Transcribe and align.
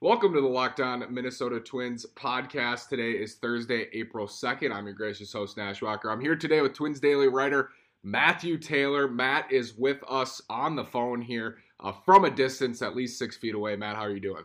Welcome 0.00 0.32
to 0.34 0.40
the 0.40 0.46
Locked 0.46 0.78
On 0.78 1.04
Minnesota 1.12 1.58
Twins 1.58 2.06
podcast. 2.14 2.88
Today 2.88 3.10
is 3.10 3.34
Thursday, 3.34 3.88
April 3.92 4.28
2nd. 4.28 4.72
I'm 4.72 4.84
your 4.84 4.94
gracious 4.94 5.32
host, 5.32 5.56
Nash 5.56 5.82
Walker. 5.82 6.08
I'm 6.08 6.20
here 6.20 6.36
today 6.36 6.60
with 6.60 6.72
Twins 6.72 7.00
Daily 7.00 7.26
writer 7.26 7.70
Matthew 8.04 8.58
Taylor. 8.58 9.08
Matt 9.08 9.50
is 9.50 9.74
with 9.74 9.98
us 10.08 10.40
on 10.48 10.76
the 10.76 10.84
phone 10.84 11.20
here 11.20 11.56
uh, 11.80 11.90
from 11.90 12.24
a 12.24 12.30
distance, 12.30 12.80
at 12.80 12.94
least 12.94 13.18
six 13.18 13.36
feet 13.36 13.56
away. 13.56 13.74
Matt, 13.74 13.96
how 13.96 14.02
are 14.02 14.14
you 14.14 14.20
doing? 14.20 14.44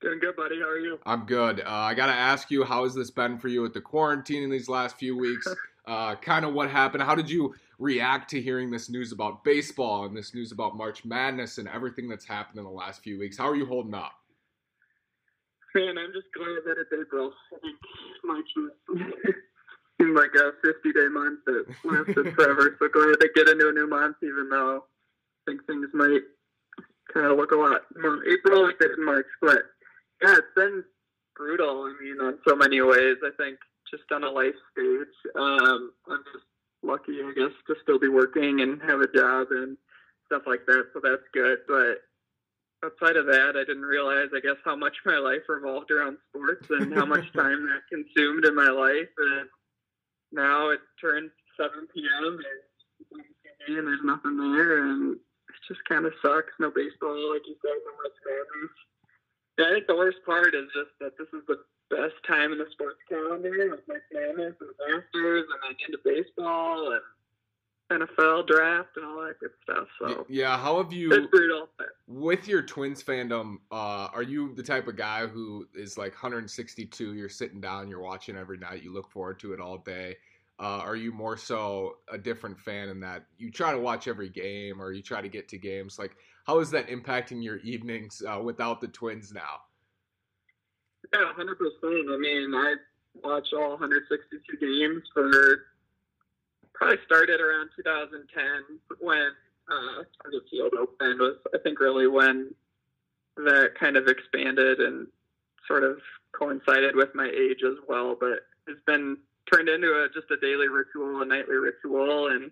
Doing 0.00 0.20
good, 0.20 0.36
buddy. 0.36 0.60
How 0.60 0.68
are 0.68 0.78
you? 0.78 1.00
I'm 1.04 1.26
good. 1.26 1.62
Uh, 1.62 1.64
I 1.66 1.94
got 1.94 2.06
to 2.06 2.12
ask 2.12 2.48
you, 2.48 2.62
how 2.62 2.84
has 2.84 2.94
this 2.94 3.10
been 3.10 3.40
for 3.40 3.48
you 3.48 3.60
with 3.60 3.74
the 3.74 3.80
quarantine 3.80 4.44
in 4.44 4.50
these 4.50 4.68
last 4.68 4.96
few 4.96 5.18
weeks? 5.18 5.48
Uh, 5.88 6.16
kind 6.16 6.44
of 6.44 6.52
what 6.52 6.68
happened. 6.68 7.00
How 7.00 7.14
did 7.14 7.30
you 7.30 7.54
react 7.78 8.30
to 8.30 8.40
hearing 8.40 8.70
this 8.70 8.88
news 8.88 9.12
about 9.12 9.44
baseball 9.44 10.06
and 10.06 10.16
this 10.16 10.34
news 10.34 10.52
about 10.52 10.76
March 10.76 11.04
Madness 11.04 11.58
and 11.58 11.68
everything 11.68 12.08
that's 12.08 12.24
happened 12.24 12.58
in 12.58 12.64
the 12.64 12.70
last 12.70 13.02
few 13.02 13.18
weeks? 13.18 13.36
How 13.36 13.48
are 13.48 13.56
you 13.56 13.66
holding 13.66 13.94
up? 13.94 14.12
Man, 15.74 15.98
I'm 15.98 16.12
just 16.12 16.28
glad 16.34 16.64
that 16.64 16.80
it's 16.80 16.92
April. 16.92 17.32
I 17.52 17.58
think 17.60 17.76
March 18.24 18.48
seemed 20.00 20.16
like 20.16 20.34
a 20.34 20.52
50 20.64 20.92
day 20.92 21.08
month 21.10 21.40
that 21.46 21.64
lasted 21.84 22.34
forever. 22.34 22.76
So 22.78 22.88
glad 22.88 23.20
to 23.20 23.28
get 23.34 23.48
into 23.48 23.68
a 23.68 23.72
new 23.72 23.86
month, 23.86 24.16
even 24.22 24.48
though 24.50 24.84
I 25.46 25.50
think 25.50 25.66
things 25.66 25.88
might 25.92 26.22
kind 27.12 27.26
of 27.26 27.36
look 27.36 27.52
a 27.52 27.56
lot 27.56 27.82
more 28.00 28.24
April 28.26 28.64
like 28.64 28.80
in 28.80 29.04
March. 29.04 29.26
But 29.42 29.62
yeah, 30.22 30.36
it's 30.36 30.54
been 30.56 30.82
brutal. 31.34 31.84
I 31.84 32.02
mean, 32.02 32.20
on 32.20 32.38
so 32.48 32.56
many 32.56 32.80
ways. 32.80 33.16
I 33.22 33.30
think 33.36 33.58
just 33.90 34.04
on 34.12 34.24
a 34.24 34.30
life 34.30 34.54
stage, 34.72 35.14
um, 35.36 35.92
I'm 36.10 36.24
just 36.32 36.44
lucky, 36.82 37.20
I 37.22 37.32
guess, 37.34 37.54
to 37.66 37.74
still 37.82 37.98
be 37.98 38.08
working 38.08 38.60
and 38.60 38.80
have 38.82 39.00
a 39.00 39.12
job 39.12 39.48
and 39.50 39.76
stuff 40.26 40.42
like 40.46 40.66
that. 40.66 40.84
So 40.92 41.00
that's 41.02 41.22
good. 41.32 41.58
But 41.66 42.02
outside 42.84 43.16
of 43.16 43.26
that, 43.26 43.56
I 43.56 43.64
didn't 43.64 43.82
realize, 43.82 44.28
I 44.34 44.40
guess, 44.40 44.60
how 44.64 44.76
much 44.76 44.94
my 45.04 45.18
life 45.18 45.42
revolved 45.48 45.90
around 45.90 46.18
sports 46.28 46.66
and 46.70 46.92
how 46.94 47.06
much 47.06 47.32
time 47.36 47.66
that 47.66 47.88
consumed 47.90 48.44
in 48.44 48.54
my 48.54 48.68
life. 48.68 49.10
And 49.18 49.48
now 50.32 50.70
it 50.70 50.80
turns 51.00 51.30
7 51.56 51.88
p.m. 51.94 52.38
and, 52.38 53.76
and 53.76 53.86
there's 53.86 54.04
nothing 54.04 54.36
there, 54.36 54.84
and 54.84 55.16
it 55.16 55.60
just 55.68 55.80
kind 55.88 56.06
of 56.06 56.12
sucks. 56.22 56.52
No 56.60 56.70
baseball, 56.70 57.32
like 57.32 57.46
you 57.46 57.56
said, 57.62 57.78
no 57.84 57.92
much 58.02 58.16
madness. 58.26 58.76
Yeah, 59.58 59.66
I 59.66 59.72
think 59.72 59.86
the 59.86 59.96
worst 59.96 60.18
part 60.26 60.54
is 60.54 60.68
just 60.76 60.92
that 61.00 61.16
this 61.18 61.28
is 61.32 61.40
the 61.48 61.56
best 61.90 62.14
time 62.26 62.52
in 62.52 62.58
the 62.58 62.66
sports 62.72 62.98
calendar 63.08 63.70
with 63.70 63.80
March 63.88 64.02
Madness 64.12 64.54
and 64.60 64.70
the 64.70 64.94
Masters, 64.94 65.44
and 65.50 65.60
then 65.62 65.76
into 65.86 65.98
baseball 66.04 66.92
and 66.92 67.02
NFL 67.90 68.46
draft 68.48 68.88
and 68.96 69.06
all 69.06 69.22
that 69.24 69.38
good 69.38 69.50
stuff. 69.62 69.86
So 70.00 70.26
yeah, 70.28 70.58
how 70.58 70.82
have 70.82 70.92
you? 70.92 71.12
It's 71.12 71.26
brutal. 71.30 71.68
With 72.08 72.48
your 72.48 72.62
Twins 72.62 73.02
fandom, 73.02 73.56
uh, 73.70 74.08
are 74.12 74.22
you 74.22 74.54
the 74.54 74.62
type 74.62 74.88
of 74.88 74.96
guy 74.96 75.26
who 75.26 75.66
is 75.74 75.96
like 75.96 76.12
162? 76.12 77.14
You're 77.14 77.28
sitting 77.28 77.60
down, 77.60 77.88
you're 77.88 78.02
watching 78.02 78.36
every 78.36 78.58
night, 78.58 78.82
you 78.82 78.92
look 78.92 79.10
forward 79.10 79.38
to 79.40 79.52
it 79.52 79.60
all 79.60 79.78
day. 79.78 80.16
Uh, 80.58 80.80
are 80.82 80.96
you 80.96 81.12
more 81.12 81.36
so 81.36 81.98
a 82.10 82.16
different 82.16 82.58
fan 82.58 82.88
in 82.88 82.98
that 83.00 83.26
you 83.36 83.50
try 83.50 83.72
to 83.72 83.78
watch 83.78 84.08
every 84.08 84.30
game 84.30 84.80
or 84.80 84.90
you 84.90 85.02
try 85.02 85.20
to 85.20 85.28
get 85.28 85.48
to 85.48 85.58
games? 85.58 85.98
Like, 85.98 86.16
how 86.46 86.60
is 86.60 86.70
that 86.70 86.88
impacting 86.88 87.44
your 87.44 87.58
evenings 87.58 88.22
uh, 88.26 88.40
without 88.40 88.80
the 88.80 88.88
Twins 88.88 89.32
now? 89.32 89.60
Yeah, 91.12 91.32
hundred 91.34 91.58
percent. 91.58 92.08
I 92.10 92.16
mean, 92.18 92.54
I 92.54 92.74
watched 93.22 93.52
all 93.52 93.70
162 93.70 94.56
games 94.56 95.02
for 95.14 95.64
probably 96.74 96.98
started 97.06 97.40
around 97.40 97.70
2010 97.76 98.78
when 99.00 99.30
uh, 99.70 100.04
Target 100.22 100.42
Field 100.50 100.72
opened. 100.78 101.20
Was 101.20 101.36
I 101.54 101.58
think 101.58 101.80
really 101.80 102.06
when 102.06 102.54
that 103.36 103.72
kind 103.78 103.96
of 103.96 104.08
expanded 104.08 104.80
and 104.80 105.06
sort 105.66 105.84
of 105.84 105.98
coincided 106.32 106.94
with 106.94 107.14
my 107.14 107.28
age 107.28 107.62
as 107.66 107.76
well. 107.88 108.16
But 108.18 108.46
it's 108.66 108.80
been 108.86 109.18
turned 109.52 109.68
into 109.68 109.88
a, 109.88 110.08
just 110.12 110.30
a 110.30 110.36
daily 110.36 110.68
ritual, 110.68 111.22
a 111.22 111.24
nightly 111.24 111.56
ritual, 111.56 112.28
and 112.28 112.50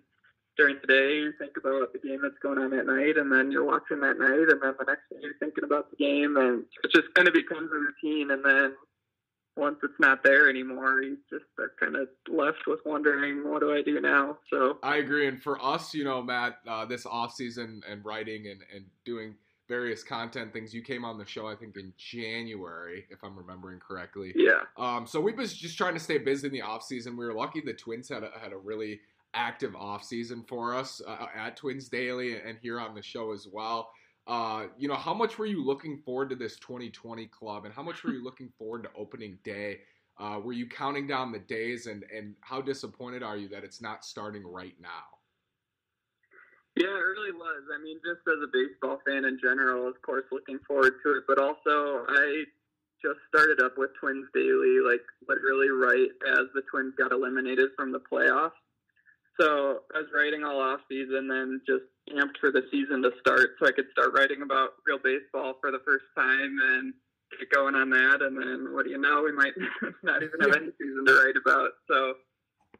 during 0.57 0.77
the 0.81 0.87
day 0.87 1.15
you 1.15 1.33
think 1.37 1.57
about 1.57 1.91
the 1.93 1.99
game 1.99 2.19
that's 2.21 2.39
going 2.41 2.57
on 2.57 2.73
at 2.73 2.85
night 2.85 3.17
and 3.17 3.31
then 3.31 3.51
you're 3.51 3.65
watching 3.65 3.99
that 3.99 4.17
night 4.17 4.47
and 4.49 4.61
then 4.61 4.73
the 4.79 4.85
next 4.85 5.09
day 5.09 5.17
you're 5.21 5.37
thinking 5.39 5.63
about 5.63 5.89
the 5.89 5.97
game 5.97 6.37
and 6.37 6.63
it 6.83 6.91
just 6.93 7.13
kind 7.13 7.27
of 7.27 7.33
becomes 7.33 7.69
a 7.71 7.75
routine 7.75 8.31
and 8.31 8.43
then 8.43 8.73
once 9.57 9.77
it's 9.83 9.99
not 9.99 10.23
there 10.23 10.49
anymore 10.49 11.01
you 11.01 11.17
just 11.29 11.45
are 11.59 11.71
kind 11.79 11.95
of 11.95 12.07
left 12.27 12.67
with 12.67 12.79
wondering 12.85 13.49
what 13.49 13.61
do 13.61 13.73
i 13.73 13.81
do 13.81 13.99
now? 13.99 14.37
So 14.49 14.77
i 14.83 14.97
agree 14.97 15.27
and 15.27 15.41
for 15.41 15.63
us 15.63 15.93
you 15.93 16.03
know 16.03 16.21
matt 16.21 16.59
uh, 16.67 16.85
this 16.85 17.05
off 17.05 17.33
season 17.33 17.81
and 17.89 18.03
writing 18.05 18.47
and, 18.47 18.61
and 18.73 18.85
doing 19.05 19.35
various 19.67 20.03
content 20.03 20.53
things 20.53 20.73
you 20.73 20.81
came 20.83 21.03
on 21.03 21.17
the 21.17 21.25
show 21.25 21.47
i 21.47 21.55
think 21.55 21.75
in 21.75 21.91
january 21.97 23.05
if 23.09 23.23
i'm 23.23 23.35
remembering 23.35 23.79
correctly. 23.79 24.31
Yeah. 24.35 24.61
Um, 24.77 25.07
so 25.07 25.19
we 25.19 25.33
was 25.33 25.53
just 25.53 25.75
trying 25.77 25.95
to 25.95 25.99
stay 25.99 26.19
busy 26.19 26.47
in 26.47 26.53
the 26.53 26.61
off 26.61 26.83
season 26.83 27.17
we 27.17 27.25
were 27.25 27.33
lucky 27.33 27.61
the 27.61 27.73
twins 27.73 28.07
had 28.07 28.23
a, 28.23 28.29
had 28.39 28.53
a 28.53 28.57
really 28.57 28.99
active 29.35 29.75
off 29.75 30.03
season 30.03 30.43
for 30.47 30.73
us 30.73 31.01
uh, 31.05 31.27
at 31.35 31.57
Twins 31.57 31.89
Daily 31.89 32.39
and 32.39 32.57
here 32.61 32.79
on 32.79 32.95
the 32.95 33.01
show 33.01 33.31
as 33.31 33.47
well. 33.51 33.89
Uh, 34.27 34.65
you 34.77 34.87
know, 34.87 34.95
how 34.95 35.13
much 35.13 35.37
were 35.37 35.45
you 35.45 35.63
looking 35.63 36.01
forward 36.03 36.29
to 36.31 36.35
this 36.35 36.57
2020 36.57 37.27
club, 37.27 37.65
and 37.65 37.73
how 37.73 37.83
much 37.83 38.03
were 38.03 38.11
you 38.11 38.23
looking 38.23 38.49
forward 38.57 38.83
to 38.83 38.89
opening 38.97 39.37
day? 39.43 39.79
Uh, 40.17 40.39
were 40.41 40.53
you 40.53 40.67
counting 40.67 41.05
down 41.05 41.31
the 41.31 41.39
days, 41.39 41.87
and 41.87 42.03
and 42.15 42.33
how 42.41 42.61
disappointed 42.61 43.21
are 43.21 43.37
you 43.37 43.47
that 43.49 43.63
it's 43.63 43.81
not 43.81 44.05
starting 44.05 44.47
right 44.47 44.75
now? 44.81 45.15
Yeah, 46.75 46.87
it 46.87 47.07
really 47.15 47.31
was. 47.31 47.63
I 47.73 47.81
mean, 47.81 47.99
just 48.03 48.19
as 48.27 48.43
a 48.43 48.51
baseball 48.51 48.99
fan 49.05 49.25
in 49.25 49.39
general, 49.41 49.87
of 49.87 50.01
course, 50.01 50.25
looking 50.31 50.59
forward 50.67 50.93
to 51.03 51.11
it, 51.17 51.23
but 51.27 51.39
also 51.39 52.05
I 52.09 52.43
just 53.01 53.19
started 53.29 53.61
up 53.61 53.77
with 53.77 53.91
Twins 53.99 54.27
Daily, 54.33 54.81
like 54.83 55.03
literally 55.29 55.69
right 55.69 56.09
as 56.35 56.47
the 56.53 56.63
Twins 56.71 56.93
got 56.97 57.11
eliminated 57.11 57.69
from 57.77 57.91
the 57.91 57.99
playoffs. 57.99 58.57
So 59.39 59.81
I 59.93 59.99
was 59.99 60.09
writing 60.15 60.43
all 60.43 60.61
off 60.61 60.79
season, 60.89 61.27
then 61.27 61.61
just 61.67 61.83
amped 62.11 62.37
for 62.39 62.51
the 62.51 62.63
season 62.71 63.01
to 63.03 63.11
start, 63.19 63.55
so 63.59 63.67
I 63.67 63.71
could 63.71 63.91
start 63.91 64.13
writing 64.15 64.41
about 64.43 64.79
real 64.85 64.99
baseball 64.99 65.55
for 65.59 65.71
the 65.71 65.83
first 65.85 66.05
time 66.15 66.57
and 66.71 66.93
get 67.39 67.49
going 67.51 67.75
on 67.75 67.89
that. 67.89 68.21
And 68.21 68.37
then 68.37 68.73
what 68.73 68.85
do 68.85 68.91
you 68.91 68.97
know? 68.97 69.23
We 69.23 69.31
might 69.31 69.53
not 70.03 70.23
even 70.23 70.39
have 70.41 70.55
any 70.55 70.71
season 70.79 71.03
to 71.05 71.13
write 71.13 71.35
about. 71.35 71.71
So 71.89 72.15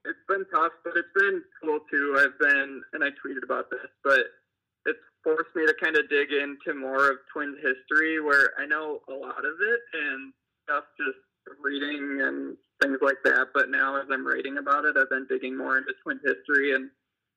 it's 0.05 0.25
been 0.29 0.45
tough, 0.53 0.71
but 0.83 0.93
it's 0.95 1.11
been 1.15 1.41
cool 1.61 1.79
too. 1.91 2.15
I've 2.19 2.37
been, 2.39 2.81
and 2.93 3.03
I 3.03 3.09
tweeted 3.19 3.43
about 3.43 3.69
this, 3.69 3.89
but 4.03 4.31
it's 4.85 5.01
forced 5.23 5.49
me 5.55 5.65
to 5.65 5.73
kind 5.81 5.97
of 5.97 6.09
dig 6.09 6.31
into 6.31 6.77
more 6.77 7.09
of 7.09 7.17
Twins 7.33 7.57
history, 7.57 8.21
where 8.21 8.53
I 8.57 8.65
know 8.65 9.01
a 9.09 9.13
lot 9.13 9.43
of 9.43 9.57
it 9.59 9.81
and 9.93 10.31
stuff 10.63 10.85
just 10.97 11.24
reading 11.61 12.21
and 12.21 12.57
things 12.81 12.99
like 13.01 13.17
that. 13.23 13.47
But 13.53 13.69
now, 13.69 13.99
as 13.99 14.07
I'm 14.11 14.25
writing 14.25 14.57
about 14.57 14.85
it, 14.85 14.95
I've 14.97 15.09
been 15.09 15.27
digging 15.29 15.57
more 15.57 15.77
into 15.77 15.93
Twins 16.03 16.21
history 16.23 16.75
and 16.75 16.89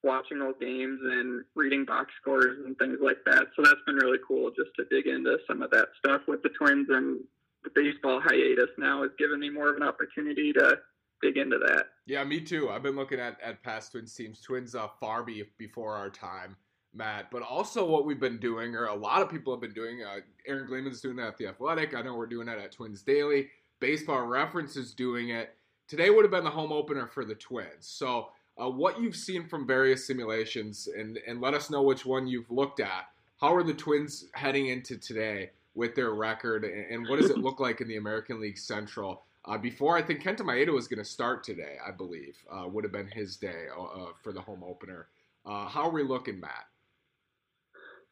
watching 0.02 0.41
old 0.41 0.60
games 0.60 1.00
and 1.02 1.44
reading 1.54 1.84
box 1.84 2.12
scores 2.20 2.58
and 2.64 2.76
things 2.78 2.98
like 3.02 3.19
that. 3.26 3.46
So 3.56 3.62
that's 3.62 3.82
been 3.86 3.96
really 3.96 4.19
cool 4.26 4.50
just 4.50 4.70
to 4.76 4.84
dig 4.91 5.06
into 5.06 5.38
some 5.46 5.62
of 5.62 5.70
that 5.70 5.88
stuff 5.98 6.22
with 6.28 6.42
the 6.42 6.50
Twins 6.50 6.86
and 6.91 7.20
the 7.64 7.70
baseball 7.74 8.20
hiatus 8.20 8.70
now 8.78 9.02
has 9.02 9.10
given 9.19 9.41
me 9.41 9.50
more 9.50 9.70
of 9.70 9.76
an 9.76 9.82
opportunity 9.82 10.52
to 10.52 10.78
dig 11.20 11.36
into 11.36 11.58
that. 11.58 11.86
Yeah, 12.06 12.22
me 12.25 12.40
too. 12.40 12.70
I've 12.70 12.82
been 12.82 12.96
looking 12.96 13.19
at, 13.19 13.40
at 13.42 13.62
past 13.62 13.92
Twins 13.92 14.14
teams, 14.14 14.40
Twins 14.40 14.75
uh, 14.75 14.88
far 15.00 15.22
be, 15.22 15.42
before 15.58 15.94
our 15.94 16.10
time, 16.10 16.56
Matt. 16.94 17.30
But 17.30 17.42
also 17.42 17.84
what 17.84 18.06
we've 18.06 18.20
been 18.20 18.38
doing, 18.38 18.76
or 18.76 18.86
a 18.86 18.94
lot 18.94 19.22
of 19.22 19.30
people 19.30 19.52
have 19.52 19.60
been 19.60 19.75
doing. 19.75 20.02
Uh, 20.04 20.20
Aaron 20.46 20.69
Gleeman's 20.69 21.00
doing 21.00 21.16
that 21.16 21.26
at 21.26 21.36
the 21.36 21.48
Athletic. 21.48 21.94
I 21.94 22.02
know 22.02 22.14
we're 22.14 22.26
doing 22.26 22.46
that 22.46 22.58
at 22.58 22.72
Twins 22.72 23.02
Daily. 23.02 23.48
Baseball 23.81 24.22
Reference 24.22 24.77
is 24.77 24.93
doing 24.93 25.31
it. 25.31 25.55
Today 25.87 26.11
would 26.11 26.25
have 26.25 26.31
been 26.31 26.44
the 26.44 26.50
home 26.50 26.72
opener 26.72 27.06
for 27.06 27.25
the 27.25 27.34
Twins. 27.34 27.87
So, 27.87 28.28
uh, 28.61 28.69
what 28.69 29.00
you've 29.00 29.16
seen 29.16 29.47
from 29.47 29.66
various 29.66 30.06
simulations, 30.06 30.89
and 30.89 31.19
and 31.27 31.41
let 31.41 31.55
us 31.55 31.71
know 31.71 31.83
which 31.83 32.05
one 32.05 32.27
you've 32.27 32.50
looked 32.50 32.81
at. 32.81 33.09
How 33.41 33.55
are 33.55 33.62
the 33.62 33.75
Twins 33.75 34.27
heading 34.33 34.69
into 34.69 34.97
today 34.97 35.50
with 35.75 35.94
their 35.94 36.11
record, 36.11 36.64
and, 36.64 37.08
what 37.08 37.20
does 37.20 37.31
it 37.31 37.38
look 37.38 37.61
like 37.61 37.81
in 37.81 37.87
the 37.87 37.97
American 37.99 38.41
League 38.41 38.58
Central? 38.58 39.23
Uh, 39.44 39.56
before 39.56 39.97
I 39.97 40.02
think 40.02 40.23
Kenta 40.23 40.41
Maeda 40.41 40.73
was 40.73 40.88
going 40.88 40.99
to 40.99 41.05
start 41.05 41.44
today, 41.44 41.76
I 41.87 41.93
believe 41.93 42.37
uh, 42.50 42.67
would 42.67 42.82
have 42.82 42.93
been 42.93 43.06
his 43.06 43.37
day 43.37 43.67
uh, 43.75 43.82
uh, 43.82 44.06
for 44.23 44.32
the 44.32 44.41
home 44.41 44.64
opener. 44.67 45.06
Uh, 45.47 45.69
how 45.69 45.85
are 45.85 45.93
we 45.93 46.02
looking, 46.02 46.41
Matt? 46.41 46.67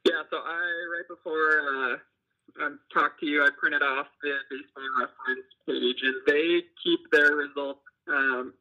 Yeah, 0.04 0.22
so 0.30 0.36
I 0.36 0.62
right 0.94 1.08
before 1.08 1.98
um, 2.62 2.78
talk 2.92 3.18
to 3.20 3.26
you, 3.26 3.42
I 3.42 3.48
printed 3.58 3.82
off 3.82 4.06
the 4.22 4.32
baseball 4.50 4.84
reference 4.98 5.46
page, 5.66 6.02
and 6.02 6.14
they 6.26 6.62
keep 6.82 7.00
their 7.10 7.36
results 7.36 7.80
um, 8.08 8.54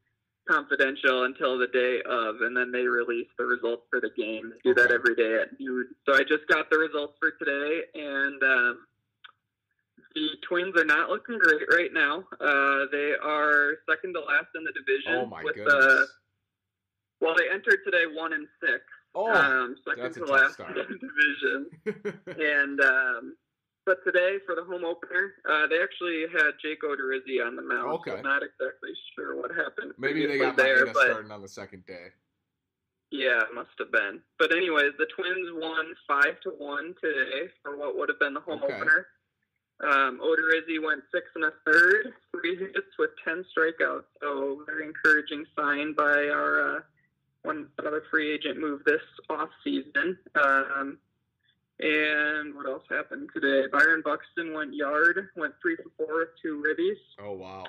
confidential 0.47 1.25
until 1.25 1.57
the 1.57 1.67
day 1.67 2.01
of, 2.05 2.41
and 2.41 2.55
then 2.55 2.71
they 2.71 2.85
release 2.85 3.27
the 3.37 3.45
results 3.45 3.83
for 3.89 3.99
the 3.99 4.11
game. 4.17 4.53
They 4.63 4.71
do 4.71 4.73
that 4.75 4.91
every 4.91 5.15
day 5.15 5.41
at 5.41 5.59
noon. 5.59 5.87
So 6.07 6.15
I 6.15 6.23
just 6.23 6.47
got 6.47 6.69
the 6.69 6.77
results 6.77 7.13
for 7.19 7.31
today, 7.31 7.81
and 7.95 8.41
um, 8.43 8.79
the 10.13 10.29
Twins 10.47 10.77
are 10.77 10.85
not 10.85 11.09
looking 11.09 11.37
great 11.39 11.63
right 11.71 11.93
now. 11.93 12.23
Uh, 12.39 12.85
they 12.91 13.13
are 13.21 13.75
second 13.89 14.13
to 14.13 14.21
last 14.21 14.47
in 14.55 14.63
the 14.63 14.71
division. 14.71 15.13
Oh 15.13 15.25
my 15.25 15.43
with, 15.43 15.55
goodness! 15.55 15.73
Uh, 15.73 16.05
well, 17.21 17.35
they 17.35 17.49
entered 17.51 17.79
today 17.83 18.05
one 18.13 18.33
and 18.33 18.47
six. 18.61 18.83
Oh, 19.15 19.31
um, 19.33 19.75
second 19.87 20.13
to 20.13 20.25
last 20.25 20.59
in 20.59 20.75
the 20.75 20.99
division, 20.99 22.23
and 22.39 22.81
um, 22.81 23.35
but 23.85 24.03
today 24.03 24.37
for 24.45 24.55
the 24.55 24.63
home 24.63 24.83
opener, 24.83 25.33
uh, 25.49 25.67
they 25.67 25.81
actually 25.81 26.25
had 26.31 26.51
Jake 26.61 26.81
Odorizzi 26.81 27.45
on 27.45 27.55
the 27.55 27.61
mound. 27.61 27.99
Okay. 27.99 28.11
So 28.11 28.21
not 28.21 28.41
exactly 28.43 28.91
sure 29.15 29.35
what 29.39 29.51
happened. 29.51 29.93
Maybe 29.97 30.25
they 30.25 30.37
got 30.37 30.57
there, 30.57 30.85
but 30.85 30.95
starting 30.97 31.31
on 31.31 31.41
the 31.41 31.47
second 31.47 31.85
day. 31.85 32.07
yeah, 33.11 33.41
it 33.43 33.53
must 33.53 33.69
have 33.79 33.91
been. 33.91 34.21
But 34.39 34.51
anyways, 34.51 34.93
the 34.97 35.07
Twins 35.15 35.49
won 35.53 35.93
five 36.07 36.39
to 36.41 36.49
one 36.57 36.95
today 37.01 37.49
for 37.63 37.77
what 37.77 37.97
would 37.97 38.09
have 38.09 38.19
been 38.19 38.33
the 38.33 38.41
home 38.41 38.61
Okay. 38.63 38.73
opener. 38.73 39.07
Um, 39.81 40.19
Odorizzi 40.23 40.81
went 40.83 41.03
six 41.13 41.25
and 41.35 41.43
a 41.43 41.53
third, 41.65 42.13
three 42.31 42.55
hits 42.55 42.97
with 42.97 43.09
ten 43.23 43.43
strikeouts. 43.55 44.05
So 44.21 44.63
very 44.65 44.85
encouraging 44.87 45.45
sign 45.55 45.93
by 45.93 46.29
our 46.29 46.77
uh, 46.77 46.79
one 47.43 47.67
another 47.77 48.03
free 48.09 48.33
agent 48.33 48.57
move 48.59 48.81
this 48.85 49.01
off 49.29 49.49
season. 49.63 50.17
Um, 50.41 50.97
and 51.79 52.55
what 52.55 52.67
else 52.67 52.83
happened 52.89 53.29
today? 53.33 53.67
Byron 53.71 54.01
Buxton 54.03 54.53
went 54.53 54.73
yard, 54.73 55.29
went 55.35 55.53
three 55.61 55.75
for 55.75 55.91
four 55.97 56.19
with 56.19 56.29
two 56.41 56.63
ribbies. 56.65 56.97
Oh 57.19 57.33
wow. 57.33 57.65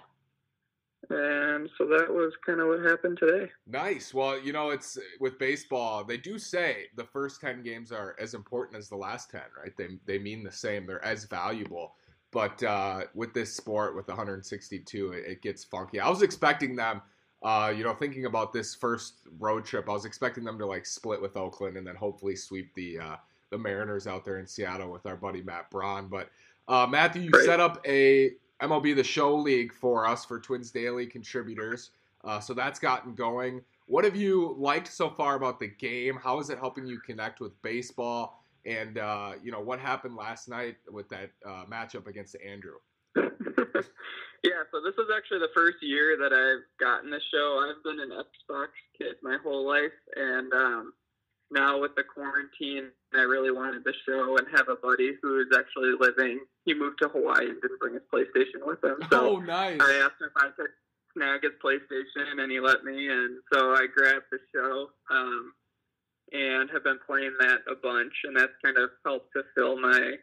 And 1.09 1.69
so 1.79 1.87
that 1.87 2.09
was 2.13 2.33
kind 2.45 2.61
of 2.61 2.69
what 2.69 2.81
happened 2.81 3.19
today. 3.19 3.51
Nice. 3.69 4.13
Well, 4.13 4.41
you 4.41 4.53
know, 4.53 4.71
it's 4.71 4.99
with 5.21 5.39
baseball. 5.39 6.03
They 6.03 6.17
do 6.17 6.39
say 6.39 6.87
the 6.97 7.05
first 7.05 7.41
ten 7.41 7.63
games 7.63 7.93
are 7.93 8.17
as 8.19 8.35
important 8.35 8.77
as 8.79 8.89
the 8.89 8.97
last 8.97 9.31
ten, 9.31 9.43
right? 9.61 9.73
They 9.77 9.99
they 10.07 10.19
mean 10.19 10.43
the 10.43 10.53
same. 10.53 10.87
They're 10.87 11.05
as 11.05 11.25
valuable. 11.25 11.95
But 12.33 12.63
uh, 12.63 13.03
with 13.15 13.33
this 13.33 13.55
sport, 13.55 13.97
with 13.97 14.09
162, 14.09 15.13
it, 15.13 15.25
it 15.27 15.43
gets 15.43 15.65
funky. 15.65 16.01
I 16.01 16.09
was 16.11 16.23
expecting 16.23 16.77
them, 16.77 17.01
uh, 17.43 17.73
you 17.75 17.85
know, 17.85 17.95
thinking 17.95 18.27
about 18.27 18.53
this 18.53 18.75
first 18.75 19.21
road 19.39 19.65
trip. 19.65 19.89
I 19.89 19.93
was 19.93 20.05
expecting 20.05 20.45
them 20.45 20.59
to 20.59 20.67
like 20.67 20.85
split 20.85 21.23
with 21.23 21.37
Oakland 21.37 21.77
and 21.77 21.87
then 21.87 21.95
hopefully 21.95 22.37
sweep 22.37 22.75
the 22.75 22.99
uh, 22.99 23.17
the 23.57 23.63
Mariners 23.63 24.07
out 24.07 24.25
there 24.25 24.39
in 24.39 24.47
Seattle 24.47 24.91
with 24.91 25.07
our 25.07 25.17
buddy 25.17 25.43
Matt 25.43 25.71
Braun. 25.71 26.09
But 26.09 26.29
uh, 26.69 26.87
Matthew, 26.87 27.23
you 27.23 27.31
Right. 27.33 27.45
set 27.45 27.61
up 27.61 27.81
a 27.87 28.33
MLB 28.61 28.95
The 28.95 29.05
Show 29.05 29.35
League 29.35 29.73
for 29.73 30.07
us 30.07 30.25
for 30.25 30.39
Twins 30.41 30.71
Daily 30.71 31.07
contributors. 31.07 31.91
Uh, 32.25 32.41
so 32.41 32.55
that's 32.55 32.79
gotten 32.79 33.15
going. 33.15 33.63
What 33.87 34.05
have 34.05 34.17
you 34.17 34.55
liked 34.59 34.89
so 34.89 35.09
far 35.09 35.37
about 35.37 35.61
the 35.61 35.69
game? 35.69 36.17
How 36.17 36.41
is 36.41 36.51
it 36.51 36.59
helping 36.59 36.87
you 36.87 36.99
connect 37.01 37.41
with 37.41 37.61
baseball? 37.63 38.43
And 38.65 38.99
uh, 38.99 39.35
you 39.43 39.53
know 39.53 39.61
what 39.61 39.79
happened 39.79 40.17
last 40.17 40.49
night 40.49 40.77
with 40.91 41.09
that 41.11 41.31
uh, 41.47 41.65
matchup 41.71 42.09
against 42.09 42.37
Andrew? 42.45 42.79
yeah, 43.17 43.23
so 44.73 44.81
this 44.85 44.95
is 44.99 45.07
actually 45.17 45.39
the 45.39 45.51
first 45.55 45.77
year 45.83 46.17
that 46.19 46.33
I've 46.33 46.65
gotten 46.81 47.11
the 47.11 47.21
show. 47.33 47.71
I've 47.71 47.83
been 47.85 48.01
an 48.01 48.11
Xbox 48.11 48.69
kid 48.99 49.15
my 49.23 49.39
whole 49.43 49.65
life, 49.67 49.93
and 50.17 50.53
um, 50.53 50.93
now 51.53 51.81
with 51.81 51.95
the 51.95 52.03
quarantine, 52.03 52.91
I 53.15 53.23
really 53.23 53.51
wanted 53.51 53.85
the 53.85 53.95
show 54.07 54.37
and 54.37 54.47
have 54.55 54.69
a 54.69 54.77
buddy 54.77 55.13
who 55.23 55.41
is 55.41 55.47
actually 55.57 55.93
living. 55.99 56.41
He 56.65 56.75
moved 56.75 56.99
to 57.03 57.09
Hawaii 57.09 57.49
and 57.49 57.61
didn't 57.63 57.79
bring 57.81 57.95
his 57.95 58.03
PlayStation 58.13 58.67
with 58.67 58.83
him, 58.83 58.99
so 59.11 59.37
oh, 59.37 59.39
nice. 59.39 59.79
I 59.81 60.03
asked 60.05 60.21
him 60.21 60.31
if 60.35 60.37
I 60.37 60.51
could 60.57 60.71
snag 61.17 61.43
his 61.43 61.53
PlayStation, 61.65 62.43
and 62.43 62.51
he 62.51 62.61
let 62.61 62.85
me. 62.85 63.09
And 63.09 63.39
so 63.53 63.73
I 63.73 63.87
grabbed 63.87 64.27
the 64.31 64.39
show 64.55 64.91
um, 65.11 65.53
and 66.33 66.69
have 66.71 66.85
been 66.85 66.99
playing 67.07 67.35
that 67.41 67.61
a 67.71 67.75
bunch, 67.75 68.13
and 68.25 68.37
that's 68.37 68.53
kind 68.65 68.77
of 68.77 68.91
helped 69.05 69.31
to 69.37 69.45
fill 69.55 69.81
my 69.81 70.17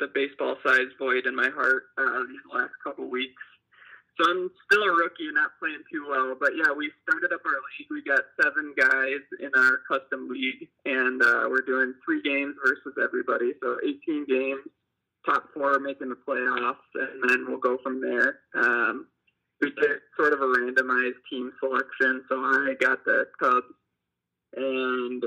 the 0.00 0.08
baseball 0.14 0.56
size 0.66 0.88
void 0.98 1.26
in 1.26 1.36
my 1.36 1.48
heart 1.50 1.84
uh, 1.98 2.20
these 2.26 2.52
last 2.52 2.72
couple 2.82 3.08
weeks. 3.08 3.42
So 4.20 4.28
I'm 4.30 4.50
still 4.70 4.82
a 4.84 4.92
rookie 4.92 5.26
and 5.26 5.34
not 5.34 5.52
playing 5.58 5.80
too 5.90 6.04
well, 6.08 6.36
but 6.38 6.52
yeah, 6.56 6.70
we 6.76 6.90
started 7.08 7.32
up 7.32 7.40
our 7.46 7.52
league. 7.52 7.88
We 7.90 8.02
got 8.04 8.20
seven 8.42 8.74
guys 8.76 9.24
in 9.40 9.50
our 9.56 9.80
custom 9.88 10.28
league, 10.28 10.68
and 10.84 11.22
uh, 11.22 11.48
we're 11.48 11.64
doing 11.66 11.94
three 12.04 12.20
games 12.22 12.54
versus 12.64 12.92
everybody. 13.02 13.52
So 13.62 13.78
18 13.82 14.26
games, 14.28 14.60
top 15.24 15.44
four 15.54 15.78
making 15.80 16.10
the 16.10 16.18
playoffs, 16.28 16.84
and 16.94 17.30
then 17.30 17.46
we'll 17.48 17.58
go 17.58 17.78
from 17.82 18.00
there. 18.02 18.40
Um, 18.54 19.06
we 19.62 19.70
did 19.70 19.90
sort 20.18 20.34
of 20.34 20.40
a 20.40 20.46
randomized 20.46 21.22
team 21.30 21.50
selection, 21.58 22.22
so 22.28 22.36
I 22.36 22.74
got 22.80 23.04
the 23.06 23.24
Cubs, 23.40 23.64
and 24.56 25.24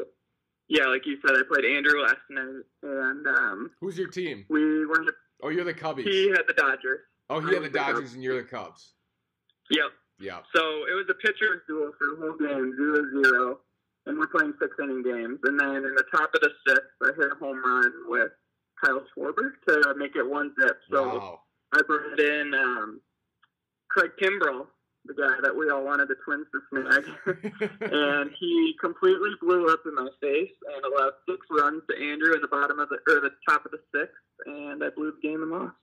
yeah, 0.67 0.85
like 0.85 1.05
you 1.05 1.17
said, 1.25 1.35
I 1.35 1.41
played 1.51 1.65
Andrew 1.65 2.01
last 2.01 2.17
night, 2.29 2.63
and 2.83 3.27
um, 3.27 3.71
Who's 3.81 3.97
your 3.97 4.09
team? 4.09 4.45
we 4.49 4.85
were 4.85 5.05
Oh, 5.43 5.49
you're 5.49 5.65
the 5.65 5.73
Cubbies. 5.73 6.03
he 6.03 6.29
had 6.29 6.43
the 6.47 6.53
Dodgers. 6.53 6.99
Oh, 7.29 7.39
he 7.39 7.53
had 7.53 7.55
the 7.55 7.59
was 7.61 7.71
the 7.71 7.79
Cubs. 7.79 7.93
Dodgers, 7.93 8.13
and 8.13 8.23
you're 8.23 8.41
the 8.41 8.47
Cubs. 8.47 8.93
Yep. 9.71 9.91
Yeah. 10.19 10.39
So 10.55 10.61
it 10.61 10.95
was 10.95 11.05
a 11.09 11.15
pitcher's 11.15 11.61
duel 11.67 11.91
for 11.97 12.15
the 12.15 12.21
whole 12.21 12.37
game, 12.37 12.73
zero 12.77 13.03
zero, 13.11 13.59
and 14.05 14.17
we're 14.17 14.27
playing 14.27 14.53
six 14.61 14.75
inning 14.81 15.03
games. 15.03 15.39
And 15.43 15.59
then 15.59 15.75
in 15.75 15.95
the 15.95 16.05
top 16.11 16.29
of 16.33 16.41
the 16.41 16.51
sixth, 16.67 16.95
I 17.01 17.11
hit 17.17 17.31
a 17.31 17.35
home 17.35 17.61
run 17.63 17.91
with 18.07 18.31
Kyle 18.83 19.01
Schwarber 19.11 19.51
to 19.67 19.95
make 19.97 20.15
it 20.15 20.27
one 20.27 20.53
zip. 20.59 20.77
So 20.91 21.03
wow. 21.03 21.39
I 21.73 21.81
brought 21.81 22.19
in 22.19 22.53
um, 22.53 23.01
Craig 23.89 24.11
Kimbrel, 24.21 24.67
the 25.05 25.13
guy 25.13 25.35
that 25.41 25.55
we 25.55 25.69
all 25.69 25.83
wanted 25.83 26.07
the 26.07 26.15
Twins 26.23 26.47
to 26.53 26.61
snag, 26.69 27.71
and 27.91 28.31
he 28.39 28.75
completely 28.79 29.31
blew 29.41 29.67
up 29.67 29.81
in 29.85 29.95
my 29.95 30.09
face 30.21 30.53
and 30.73 30.85
allowed 30.85 31.13
six 31.27 31.45
runs 31.51 31.81
to 31.89 31.95
Andrew 31.97 32.35
in 32.35 32.41
the 32.41 32.47
bottom 32.47 32.79
of 32.79 32.89
the 32.89 32.97
or 33.11 33.19
the 33.19 33.31
top 33.47 33.65
of 33.65 33.71
the 33.71 33.81
sixth, 33.93 34.15
and 34.45 34.83
I 34.83 34.89
blew 34.95 35.11
the 35.11 35.27
game 35.27 35.43
and 35.43 35.51
lost. 35.51 35.75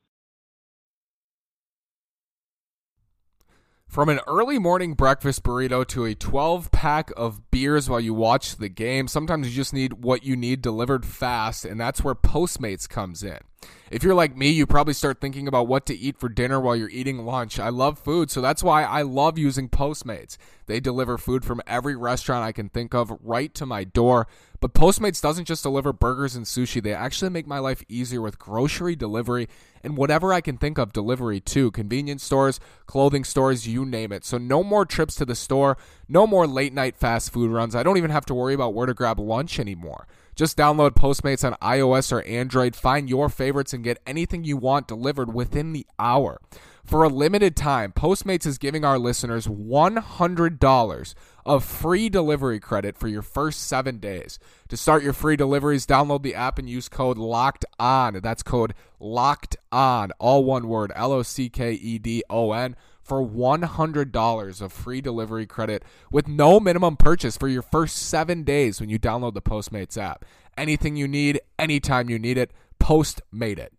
From 3.92 4.08
an 4.08 4.20
early 4.26 4.58
morning 4.58 4.94
breakfast 4.94 5.42
burrito 5.42 5.86
to 5.88 6.06
a 6.06 6.14
12 6.14 6.72
pack 6.72 7.10
of 7.14 7.50
beers 7.50 7.90
while 7.90 8.00
you 8.00 8.14
watch 8.14 8.56
the 8.56 8.70
game, 8.70 9.06
sometimes 9.06 9.46
you 9.46 9.54
just 9.54 9.74
need 9.74 10.02
what 10.02 10.24
you 10.24 10.34
need 10.34 10.62
delivered 10.62 11.04
fast, 11.04 11.66
and 11.66 11.78
that's 11.78 12.02
where 12.02 12.14
Postmates 12.14 12.88
comes 12.88 13.22
in. 13.22 13.40
If 13.92 14.02
you're 14.02 14.14
like 14.14 14.34
me, 14.36 14.48
you 14.48 14.66
probably 14.66 14.94
start 14.94 15.20
thinking 15.20 15.46
about 15.46 15.68
what 15.68 15.84
to 15.84 15.94
eat 15.94 16.16
for 16.18 16.30
dinner 16.30 16.58
while 16.58 16.74
you're 16.74 16.88
eating 16.88 17.26
lunch. 17.26 17.58
I 17.58 17.68
love 17.68 17.98
food, 17.98 18.30
so 18.30 18.40
that's 18.40 18.62
why 18.62 18.84
I 18.84 19.02
love 19.02 19.36
using 19.36 19.68
Postmates. 19.68 20.38
They 20.64 20.80
deliver 20.80 21.18
food 21.18 21.44
from 21.44 21.60
every 21.66 21.94
restaurant 21.94 22.42
I 22.42 22.52
can 22.52 22.70
think 22.70 22.94
of 22.94 23.12
right 23.22 23.52
to 23.52 23.66
my 23.66 23.84
door. 23.84 24.26
But 24.60 24.72
Postmates 24.72 25.20
doesn't 25.20 25.44
just 25.44 25.62
deliver 25.62 25.92
burgers 25.92 26.34
and 26.34 26.46
sushi, 26.46 26.82
they 26.82 26.94
actually 26.94 27.30
make 27.30 27.46
my 27.46 27.58
life 27.58 27.84
easier 27.86 28.22
with 28.22 28.38
grocery 28.38 28.96
delivery 28.96 29.46
and 29.84 29.96
whatever 29.96 30.32
I 30.32 30.40
can 30.40 30.56
think 30.56 30.78
of 30.78 30.94
delivery 30.94 31.40
too. 31.40 31.70
Convenience 31.70 32.24
stores, 32.24 32.60
clothing 32.86 33.24
stores, 33.24 33.68
you 33.68 33.84
name 33.84 34.10
it. 34.10 34.24
So 34.24 34.38
no 34.38 34.64
more 34.64 34.86
trips 34.86 35.16
to 35.16 35.26
the 35.26 35.34
store, 35.34 35.76
no 36.08 36.26
more 36.26 36.46
late 36.46 36.72
night 36.72 36.96
fast 36.96 37.30
food 37.30 37.50
runs. 37.50 37.74
I 37.74 37.82
don't 37.82 37.98
even 37.98 38.10
have 38.10 38.24
to 38.26 38.34
worry 38.34 38.54
about 38.54 38.72
where 38.72 38.86
to 38.86 38.94
grab 38.94 39.18
lunch 39.18 39.58
anymore. 39.58 40.06
Just 40.42 40.58
download 40.58 40.96
Postmates 40.96 41.44
on 41.44 41.56
iOS 41.62 42.10
or 42.10 42.20
Android, 42.22 42.74
find 42.74 43.08
your 43.08 43.28
favorites, 43.28 43.72
and 43.72 43.84
get 43.84 44.02
anything 44.04 44.42
you 44.42 44.56
want 44.56 44.88
delivered 44.88 45.32
within 45.32 45.72
the 45.72 45.86
hour. 46.00 46.40
For 46.84 47.04
a 47.04 47.08
limited 47.08 47.54
time, 47.54 47.92
Postmates 47.92 48.44
is 48.44 48.58
giving 48.58 48.84
our 48.84 48.98
listeners 48.98 49.46
$100 49.46 51.14
of 51.46 51.64
free 51.64 52.08
delivery 52.08 52.58
credit 52.58 52.98
for 52.98 53.06
your 53.06 53.22
first 53.22 53.62
seven 53.62 53.98
days. 53.98 54.40
To 54.70 54.76
start 54.76 55.04
your 55.04 55.12
free 55.12 55.36
deliveries, 55.36 55.86
download 55.86 56.24
the 56.24 56.34
app 56.34 56.58
and 56.58 56.68
use 56.68 56.88
code 56.88 57.18
LOCKED 57.18 57.64
ON. 57.78 58.18
That's 58.20 58.42
code 58.42 58.74
LOCKED 58.98 59.58
ON, 59.70 60.10
all 60.18 60.42
one 60.42 60.66
word, 60.66 60.90
L 60.96 61.12
O 61.12 61.22
C 61.22 61.50
K 61.50 61.74
E 61.74 61.98
D 62.00 62.24
O 62.28 62.50
N, 62.50 62.74
for 63.02 63.26
$100 63.26 64.62
of 64.62 64.72
free 64.72 65.00
delivery 65.00 65.46
credit 65.46 65.82
with 66.10 66.28
no 66.28 66.60
minimum 66.60 66.96
purchase 66.96 67.36
for 67.36 67.48
your 67.48 67.62
first 67.62 67.96
seven 67.96 68.44
days 68.44 68.80
when 68.80 68.88
you 68.88 68.98
download 68.98 69.34
the 69.34 69.42
Postmates 69.42 69.98
app. 69.98 70.24
Anything 70.56 70.96
you 70.96 71.08
need, 71.08 71.40
anytime 71.58 72.08
you 72.08 72.18
need 72.18 72.38
it, 72.38 72.52
Postmate 72.80 73.58
it. 73.58 73.72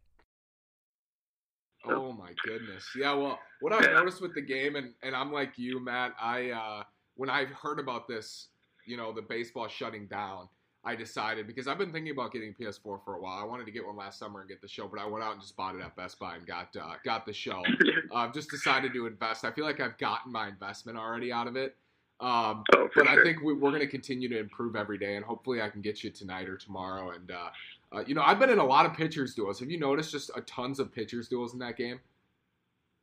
Oh 1.85 2.13
my 2.13 2.31
goodness. 2.45 2.85
Yeah, 2.97 3.13
well, 3.15 3.37
what 3.59 3.73
I've 3.73 3.91
noticed 3.91 4.21
with 4.21 4.33
the 4.33 4.41
game, 4.41 4.77
and, 4.77 4.93
and 5.03 5.13
I'm 5.13 5.31
like 5.33 5.57
you, 5.57 5.83
Matt, 5.83 6.13
I 6.21 6.51
uh, 6.51 6.83
when 7.15 7.29
I 7.29 7.45
heard 7.45 7.79
about 7.79 8.07
this, 8.07 8.47
you 8.85 8.95
know, 8.95 9.11
the 9.11 9.21
baseball 9.21 9.67
shutting 9.67 10.07
down, 10.07 10.47
I 10.85 10.95
decided 10.95 11.47
because 11.47 11.67
I've 11.67 11.77
been 11.77 11.93
thinking 11.93 12.11
about 12.11 12.33
getting 12.33 12.53
PS4 12.53 13.03
for 13.03 13.15
a 13.15 13.21
while. 13.21 13.41
I 13.41 13.45
wanted 13.45 13.65
to 13.65 13.71
get 13.71 13.85
one 13.85 13.95
last 13.95 14.19
summer 14.19 14.41
and 14.41 14.49
get 14.49 14.61
the 14.61 14.67
show, 14.67 14.87
but 14.87 14.99
I 14.99 15.05
went 15.05 15.23
out 15.23 15.31
and 15.31 15.41
just 15.41 15.55
bought 15.55 15.75
it 15.75 15.81
at 15.81 15.95
Best 15.95 16.19
Buy 16.19 16.35
and 16.35 16.45
got 16.45 16.75
uh, 16.75 16.95
got 17.05 17.25
the 17.25 17.33
show. 17.33 17.63
I've 18.13 18.33
just 18.33 18.49
decided 18.49 18.93
to 18.93 19.07
invest. 19.07 19.45
I 19.45 19.51
feel 19.51 19.63
like 19.63 19.79
I've 19.79 19.97
gotten 19.97 20.31
my 20.31 20.49
investment 20.49 20.97
already 20.97 21.31
out 21.31 21.47
of 21.47 21.55
it. 21.55 21.77
Um, 22.19 22.63
Oh, 22.75 22.89
but 22.95 23.07
I 23.07 23.21
think 23.23 23.41
we, 23.41 23.53
we're 23.53 23.71
going 23.71 23.81
to 23.81 23.87
continue 23.87 24.29
to 24.29 24.37
improve 24.37 24.75
every 24.75 24.97
day, 24.97 25.15
and 25.15 25.25
hopefully, 25.25 25.61
I 25.61 25.69
can 25.69 25.81
get 25.81 26.03
you 26.03 26.09
tonight 26.09 26.49
or 26.49 26.57
tomorrow. 26.57 27.11
And 27.11 27.31
uh, 27.31 27.49
uh, 27.93 28.03
you 28.05 28.13
know, 28.13 28.21
I've 28.21 28.39
been 28.39 28.49
in 28.49 28.59
a 28.59 28.65
lot 28.65 28.85
of 28.85 28.93
pitchers 28.93 29.33
duels. 29.33 29.59
Have 29.59 29.69
you 29.69 29.79
noticed 29.79 30.11
just 30.11 30.31
a 30.35 30.41
tons 30.41 30.79
of 30.79 30.93
pitchers 30.93 31.27
duels 31.27 31.53
in 31.53 31.59
that 31.59 31.77
game? 31.77 31.99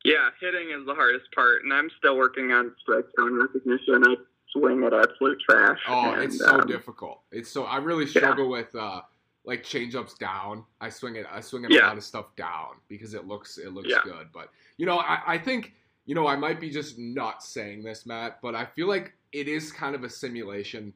Yeah, 0.04 0.30
hitting 0.40 0.70
is 0.70 0.86
the 0.86 0.94
hardest 0.94 1.26
part, 1.34 1.62
and 1.64 1.72
I'm 1.72 1.90
still 1.98 2.16
working 2.16 2.52
on 2.52 2.74
strike 2.80 3.04
zone 3.18 3.38
recognition. 3.40 4.02
I 4.06 4.14
swing 4.52 4.82
at 4.84 4.92
absolute 4.94 5.38
trash. 5.48 5.78
Oh, 5.88 6.12
and, 6.12 6.22
it's 6.22 6.38
so 6.38 6.60
um, 6.60 6.66
difficult. 6.66 7.20
It's 7.32 7.50
so 7.50 7.64
I 7.64 7.78
really 7.78 8.06
struggle 8.06 8.48
with 8.50 8.74
uh, 8.74 9.02
like 9.44 9.62
changeups 9.64 10.18
down. 10.18 10.64
I 10.80 10.88
swing 10.90 11.16
it. 11.16 11.26
I 11.30 11.40
swing 11.40 11.64
it 11.64 11.72
a 11.72 11.86
lot 11.86 11.96
of 11.96 12.04
stuff 12.04 12.34
down 12.36 12.76
because 12.88 13.14
it 13.14 13.26
looks 13.26 13.58
it 13.58 13.72
looks 13.72 13.88
Yeah. 13.88 14.00
good. 14.04 14.28
But 14.32 14.50
you 14.76 14.86
know, 14.86 14.98
I, 14.98 15.20
I 15.34 15.38
think 15.38 15.74
you 16.06 16.14
know 16.14 16.26
I 16.26 16.36
might 16.36 16.60
be 16.60 16.70
just 16.70 16.98
not 16.98 17.42
saying 17.42 17.82
this, 17.82 18.06
Matt, 18.06 18.40
but 18.42 18.54
I 18.54 18.64
feel 18.66 18.88
like 18.88 19.14
it 19.32 19.48
is 19.48 19.70
kind 19.72 19.94
of 19.94 20.02
a 20.04 20.10
simulation, 20.10 20.92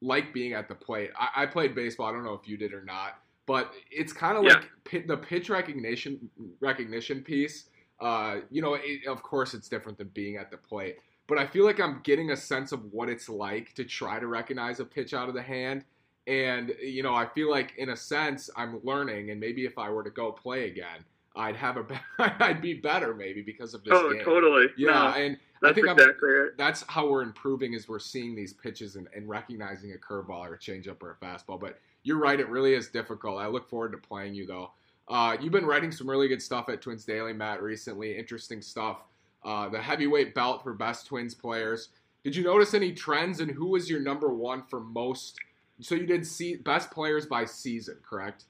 like 0.00 0.32
being 0.34 0.52
at 0.52 0.68
the 0.68 0.74
plate. 0.74 1.10
I, 1.18 1.42
I 1.42 1.46
played 1.46 1.74
baseball. 1.74 2.06
I 2.06 2.12
don't 2.12 2.24
know 2.24 2.34
if 2.34 2.46
you 2.48 2.56
did 2.56 2.72
or 2.74 2.84
not, 2.84 3.18
but 3.46 3.72
it's 3.90 4.12
kind 4.12 4.36
of 4.36 4.44
Yeah. 4.44 4.60
like 4.92 5.06
the 5.06 5.16
pitch 5.16 5.48
recognition 5.50 6.28
recognition 6.60 7.22
piece. 7.22 7.70
Uh, 8.00 8.36
you 8.50 8.62
know, 8.62 8.74
it, 8.74 9.06
of 9.08 9.22
course, 9.24 9.54
it's 9.54 9.68
different 9.68 9.98
than 9.98 10.08
being 10.14 10.36
at 10.36 10.50
the 10.52 10.56
plate, 10.56 10.98
but 11.28 11.38
I 11.38 11.46
feel 11.46 11.64
like 11.64 11.78
I'm 11.78 12.00
getting 12.02 12.30
a 12.30 12.36
sense 12.36 12.72
of 12.72 12.92
what 12.92 13.08
it's 13.08 13.28
like 13.28 13.74
to 13.74 13.84
try 13.84 14.18
to 14.18 14.26
recognize 14.26 14.80
a 14.80 14.84
pitch 14.84 15.14
out 15.14 15.28
of 15.28 15.34
the 15.34 15.42
hand. 15.42 15.84
And 16.26 16.74
you 16.82 17.02
know, 17.02 17.14
I 17.14 17.26
feel 17.26 17.50
like 17.50 17.74
in 17.76 17.90
a 17.90 17.96
sense 17.96 18.50
I'm 18.56 18.80
learning, 18.82 19.30
and 19.30 19.38
maybe 19.38 19.64
if 19.64 19.78
I 19.78 19.90
were 19.90 20.02
to 20.02 20.10
go 20.10 20.32
play 20.32 20.66
again, 20.66 21.04
I'd 21.36 21.56
have 21.56 21.76
a, 21.76 21.82
be- 21.84 21.94
I'd 22.18 22.60
be 22.60 22.74
better 22.74 23.14
maybe 23.14 23.42
because 23.42 23.74
of 23.74 23.84
this 23.84 23.92
oh, 23.94 24.12
game. 24.12 24.24
totally. 24.24 24.66
Yeah, 24.76 24.90
No, 24.90 25.06
and 25.08 25.38
I 25.62 25.72
think 25.72 25.88
exactly 25.88 26.30
right. 26.30 26.50
that's 26.56 26.84
how 26.88 27.08
we're 27.08 27.22
improving 27.22 27.74
is 27.74 27.88
we're 27.88 27.98
seeing 27.98 28.34
these 28.34 28.52
pitches 28.52 28.96
and, 28.96 29.08
and 29.14 29.28
recognizing 29.28 29.92
a 29.92 29.96
curveball 29.96 30.48
or 30.48 30.54
a 30.54 30.58
changeup 30.58 31.02
or 31.02 31.18
a 31.20 31.24
fastball. 31.24 31.60
But 31.60 31.78
you're 32.04 32.18
right, 32.18 32.38
it 32.38 32.48
really 32.48 32.74
is 32.74 32.88
difficult. 32.88 33.38
I 33.38 33.48
look 33.48 33.68
forward 33.68 33.92
to 33.92 33.98
playing 33.98 34.34
you 34.34 34.46
though. 34.46 34.70
Uh, 35.08 35.36
you've 35.40 35.52
been 35.52 35.66
writing 35.66 35.90
some 35.90 36.08
really 36.08 36.28
good 36.28 36.42
stuff 36.42 36.68
at 36.68 36.82
Twins 36.82 37.04
Daily, 37.04 37.32
Matt, 37.32 37.62
recently. 37.62 38.16
Interesting 38.16 38.60
stuff. 38.60 39.04
Uh, 39.44 39.68
the 39.68 39.80
heavyweight 39.80 40.34
belt 40.34 40.62
for 40.62 40.72
best 40.72 41.06
Twins 41.06 41.34
players. 41.34 41.90
Did 42.24 42.34
you 42.34 42.42
notice 42.42 42.74
any 42.74 42.92
trends 42.92 43.40
and 43.40 43.50
who 43.50 43.66
was 43.68 43.88
your 43.88 44.00
number 44.00 44.28
one 44.28 44.62
for 44.68 44.80
most? 44.80 45.38
So 45.80 45.94
you 45.94 46.06
did 46.06 46.26
see 46.26 46.56
best 46.56 46.90
players 46.90 47.26
by 47.26 47.44
season, 47.44 47.98
correct? 48.02 48.44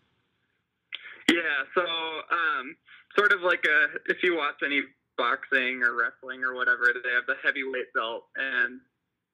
Yeah, 1.31 1.65
so 1.75 1.83
um, 1.83 2.75
sort 3.17 3.33
of 3.33 3.43
like 3.43 3.65
a 3.65 4.11
if 4.11 4.23
you 4.23 4.37
watch 4.37 4.57
any 4.65 4.81
boxing 5.19 5.83
or 5.83 5.95
wrestling 5.95 6.43
or 6.43 6.55
whatever, 6.55 6.87
they 6.95 7.13
have 7.13 7.27
the 7.27 7.37
heavyweight 7.45 7.93
belt, 7.93 8.25
and 8.37 8.81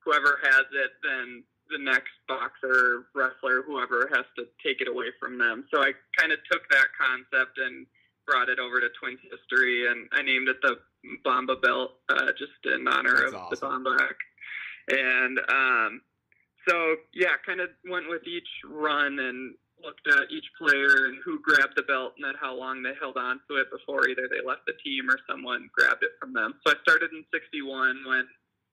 whoever 0.04 0.40
has 0.42 0.66
it, 0.72 0.90
then 1.02 1.44
the 1.70 1.78
next 1.78 2.10
boxer, 2.26 3.06
wrestler, 3.14 3.62
whoever 3.62 4.10
has 4.12 4.24
to 4.36 4.44
take 4.64 4.80
it 4.80 4.88
away 4.88 5.06
from 5.20 5.38
them. 5.38 5.64
So 5.72 5.80
I 5.80 5.92
kind 6.18 6.32
of 6.32 6.38
took 6.50 6.68
that 6.70 6.88
concept 6.98 7.58
and 7.58 7.86
brought 8.26 8.48
it 8.48 8.58
over 8.58 8.80
to 8.80 8.88
Twins 9.00 9.20
history, 9.22 9.86
and 9.86 10.08
I 10.12 10.22
named 10.22 10.48
it 10.48 10.56
the 10.62 10.78
Bomba 11.24 11.56
Belt, 11.56 11.92
uh, 12.08 12.32
just 12.38 12.52
in 12.64 12.86
honor 12.88 13.16
That's 13.20 13.34
of 13.34 13.34
awesome. 13.34 13.50
the 13.50 13.66
Bomba 13.66 13.96
Hack. 14.02 14.16
And 14.88 15.38
um, 15.48 16.00
so 16.68 16.96
yeah, 17.14 17.34
kind 17.46 17.60
of 17.60 17.70
went 17.90 18.08
with 18.08 18.26
each 18.26 18.48
run 18.68 19.18
and 19.18 19.54
looked 19.82 20.06
at 20.08 20.30
each 20.30 20.44
player 20.56 21.06
and 21.06 21.18
who 21.24 21.38
grabbed 21.40 21.74
the 21.76 21.82
belt 21.82 22.14
and 22.16 22.24
then 22.24 22.34
how 22.40 22.54
long 22.56 22.82
they 22.82 22.92
held 23.00 23.16
on 23.18 23.40
to 23.50 23.56
it 23.56 23.66
before 23.70 24.08
either 24.08 24.28
they 24.30 24.40
left 24.46 24.62
the 24.66 24.72
team 24.84 25.10
or 25.10 25.18
someone 25.28 25.68
grabbed 25.76 26.02
it 26.02 26.12
from 26.20 26.32
them. 26.32 26.54
So 26.66 26.72
I 26.72 26.76
started 26.82 27.10
in 27.12 27.24
61 27.32 27.96
when 28.06 28.24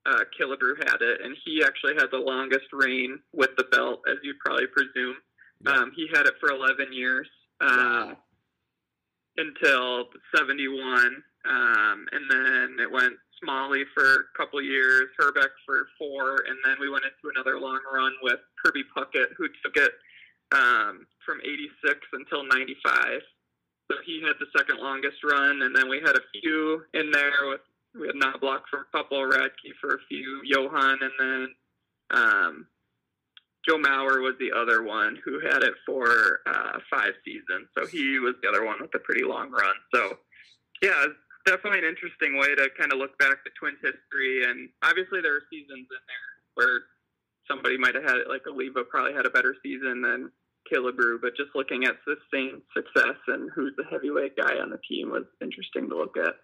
uh, 0.06 0.24
Killebrew 0.40 0.78
had 0.88 1.02
it, 1.02 1.22
and 1.22 1.36
he 1.46 1.64
actually 1.64 1.94
had 1.96 2.08
the 2.12 2.18
longest 2.18 2.66
reign 2.74 3.20
with 3.34 3.50
the 3.58 3.66
belt, 3.72 4.02
as 4.10 4.16
you'd 4.24 4.40
probably 4.40 4.68
presume. 4.68 5.16
Yeah. 5.66 5.74
Um, 5.74 5.92
he 5.96 6.08
had 6.14 6.26
it 6.26 6.34
for 6.40 6.50
11 6.52 6.92
years 6.94 7.28
um, 7.62 7.70
Wow. 7.78 8.18
until 9.38 10.06
71, 10.36 11.24
um, 11.46 12.06
and 12.12 12.30
then 12.30 12.78
it 12.80 12.92
went 12.92 13.14
Smalley 13.44 13.84
for 13.96 14.04
a 14.04 14.38
couple 14.38 14.62
years, 14.62 15.10
Hrbek 15.20 15.50
for 15.66 15.88
four, 15.98 16.44
and 16.48 16.58
then 16.64 16.78
we 16.80 16.90
went 16.90 17.06
into 17.06 17.34
another 17.36 17.60
long 17.60 17.80
run 17.92 18.14
with 18.22 18.40
Kirby 18.64 18.84
Puckett, 18.96 19.34
who 19.36 19.48
took 19.64 19.78
it 19.78 19.92
um, 20.52 21.08
from 21.26 21.40
86 21.42 21.98
until 22.14 22.44
95. 22.44 23.22
So 23.92 23.98
he 24.06 24.22
had 24.22 24.36
the 24.40 24.46
second 24.56 24.80
longest 24.80 25.18
run, 25.24 25.64
and 25.64 25.76
then 25.76 25.90
we 25.90 26.00
had 26.00 26.16
a 26.16 26.22
few 26.42 26.84
in 26.94 27.12
there 27.12 27.50
with 27.50 27.62
we 28.00 28.08
had 28.08 28.16
Knoblauch 28.16 28.62
for 28.70 28.82
a 28.82 28.98
couple, 28.98 29.18
Radke 29.20 29.76
for 29.82 29.96
a 29.96 30.00
few, 30.08 30.42
Johan, 30.46 30.98
and 31.02 31.12
then 31.20 31.48
um, 32.12 32.68
Joe 33.68 33.78
Mauer 33.78 34.22
was 34.22 34.36
the 34.40 34.52
other 34.52 34.84
one 34.84 35.18
who 35.26 35.40
had 35.42 35.62
it 35.62 35.74
for 35.86 36.40
uh, 36.48 36.80
five 36.90 37.14
seasons. 37.26 37.68
So 37.78 37.86
he 37.86 38.18
was 38.20 38.36
the 38.42 38.48
other 38.48 38.66
one 38.66 38.78
with 38.80 38.96
a 38.96 39.00
pretty 39.00 39.24
long 39.24 39.52
run. 39.52 39.76
So 39.94 40.18
yeah, 40.82 41.06
definitely 41.46 41.80
an 41.80 41.86
interesting 41.86 42.38
way 42.38 42.56
to 42.56 42.70
kind 42.78 42.92
of 42.92 43.00
look 43.00 43.18
back 43.18 43.40
at 43.46 43.56
Twins 43.60 43.80
history, 43.82 44.44
and 44.44 44.70
obviously 44.84 45.22
there 45.22 45.36
are 45.36 45.48
seasons 45.50 45.88
in 45.90 46.04
there 46.08 46.32
where 46.56 46.82
somebody 47.48 47.78
might 47.78 47.96
have 47.96 48.04
had 48.04 48.18
it, 48.18 48.30
like 48.30 48.42
Oliva 48.48 48.84
probably 48.84 49.14
had 49.14 49.26
a 49.26 49.30
better 49.30 49.56
season 49.64 50.02
than 50.02 50.32
Killebrew, 50.72 51.22
but 51.22 51.36
just 51.36 51.56
looking 51.56 51.84
at 51.86 51.96
sustained 52.06 52.62
success 52.76 53.18
and 53.28 53.50
who's 53.54 53.74
the 53.78 53.84
heavyweight 53.90 54.36
guy 54.38 54.56
on 54.62 54.70
the 54.70 54.80
team 54.88 55.12
was 55.12 55.26
interesting 55.42 55.90
to 55.90 55.98
look 55.98 56.16
at. 56.18 56.36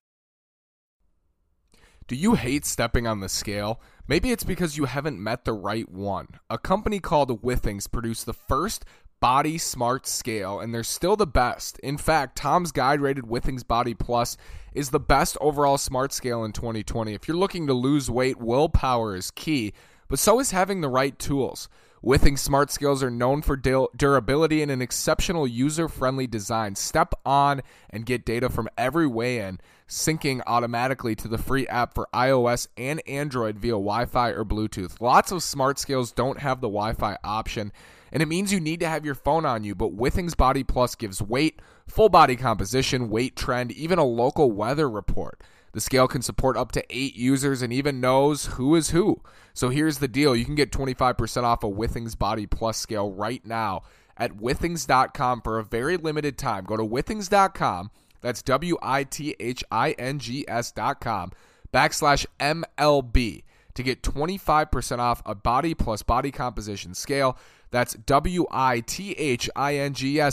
Do 2.07 2.15
you 2.15 2.35
hate 2.35 2.65
stepping 2.65 3.05
on 3.05 3.19
the 3.19 3.27
scale? 3.27 3.81
Maybe 4.07 4.31
it's 4.31 4.45
because 4.45 4.77
you 4.77 4.85
haven't 4.85 5.21
met 5.21 5.43
the 5.43 5.51
right 5.51 5.89
one. 5.89 6.27
A 6.49 6.57
company 6.57 6.99
called 6.99 7.41
Withings 7.41 7.91
produced 7.91 8.25
the 8.25 8.33
first 8.33 8.85
Body 9.19 9.57
Smart 9.57 10.05
scale, 10.05 10.59
and 10.59 10.73
they're 10.73 10.83
still 10.83 11.15
the 11.15 11.25
best. 11.25 11.79
In 11.79 11.97
fact, 11.97 12.37
Tom's 12.37 12.71
Guide 12.71 13.01
rated 13.01 13.25
Withings 13.25 13.63
Body 13.65 13.93
Plus 13.93 14.37
is 14.73 14.91
the 14.91 14.99
best 14.99 15.37
overall 15.41 15.77
smart 15.77 16.13
scale 16.13 16.43
in 16.43 16.51
2020. 16.51 17.13
If 17.13 17.27
you're 17.27 17.37
looking 17.37 17.67
to 17.67 17.73
lose 17.73 18.11
weight, 18.11 18.37
willpower 18.37 19.15
is 19.15 19.31
key, 19.31 19.73
but 20.07 20.19
so 20.19 20.39
is 20.39 20.51
having 20.51 20.81
the 20.81 20.89
right 20.89 21.17
tools. 21.17 21.67
Withings 22.03 22.39
Smart 22.39 22.69
Scales 22.69 23.01
are 23.01 23.09
known 23.09 23.41
for 23.41 23.57
durability 23.57 24.61
and 24.61 24.71
an 24.71 24.83
exceptional 24.83 25.47
user 25.47 25.87
friendly 25.87 26.27
design. 26.27 26.75
Step 26.75 27.15
on 27.25 27.63
and 27.89 28.05
get 28.05 28.23
data 28.23 28.49
from 28.49 28.69
every 28.77 29.07
weigh 29.07 29.39
in, 29.39 29.59
syncing 29.89 30.41
automatically 30.45 31.15
to 31.15 31.27
the 31.27 31.39
free 31.39 31.67
app 31.67 31.95
for 31.95 32.07
iOS 32.13 32.67
and 32.77 33.01
Android 33.07 33.57
via 33.57 33.71
Wi 33.71 34.05
Fi 34.05 34.29
or 34.29 34.45
Bluetooth. 34.45 35.01
Lots 35.01 35.31
of 35.31 35.41
smart 35.41 35.79
scales 35.79 36.11
don't 36.11 36.39
have 36.39 36.61
the 36.61 36.69
Wi 36.69 36.93
Fi 36.93 37.17
option, 37.23 37.73
and 38.11 38.23
it 38.23 38.27
means 38.27 38.51
you 38.51 38.59
need 38.59 38.79
to 38.79 38.87
have 38.87 39.05
your 39.05 39.15
phone 39.15 39.45
on 39.45 39.63
you, 39.63 39.75
but 39.75 39.95
Withings 39.95 40.35
Body 40.35 40.63
Plus 40.63 40.95
gives 40.95 41.21
weight, 41.21 41.61
full 41.87 42.09
body 42.09 42.35
composition, 42.35 43.09
weight 43.09 43.35
trend, 43.35 43.71
even 43.71 43.99
a 43.99 44.05
local 44.05 44.51
weather 44.51 44.89
report. 44.89 45.41
The 45.73 45.81
scale 45.81 46.07
can 46.07 46.21
support 46.21 46.57
up 46.57 46.71
to 46.71 46.83
eight 46.89 47.15
users 47.15 47.61
and 47.61 47.71
even 47.71 48.01
knows 48.01 48.45
who 48.45 48.75
is 48.75 48.89
who. 48.91 49.21
So 49.53 49.69
here's 49.69 49.99
the 49.99 50.07
deal 50.07 50.35
you 50.35 50.45
can 50.45 50.55
get 50.55 50.71
25% 50.71 51.43
off 51.43 51.63
a 51.63 51.67
Withings 51.67 52.17
Body 52.17 52.45
Plus 52.47 52.77
scale 52.77 53.11
right 53.11 53.45
now 53.45 53.83
at 54.17 54.37
withings.com 54.37 55.41
for 55.41 55.59
a 55.59 55.63
very 55.63 55.97
limited 55.97 56.37
time. 56.37 56.63
Go 56.63 56.77
to 56.77 56.83
withings.com, 56.83 57.91
that's 58.21 58.41
W 58.41 58.77
I 58.81 59.03
T 59.03 59.35
H 59.39 59.63
I 59.69 59.91
N 59.91 60.19
G 60.19 60.45
S.com, 60.47 61.31
backslash 61.73 62.25
MLB 62.39 63.43
to 63.75 63.83
get 63.83 64.01
25% 64.01 64.97
off 64.97 65.21
a 65.25 65.35
Body 65.35 65.75
Plus 65.75 66.01
Body 66.01 66.31
Composition 66.31 66.95
scale. 66.95 67.37
That's 67.71 67.93
W-I-T-H-I-N-G-S 67.93 68.81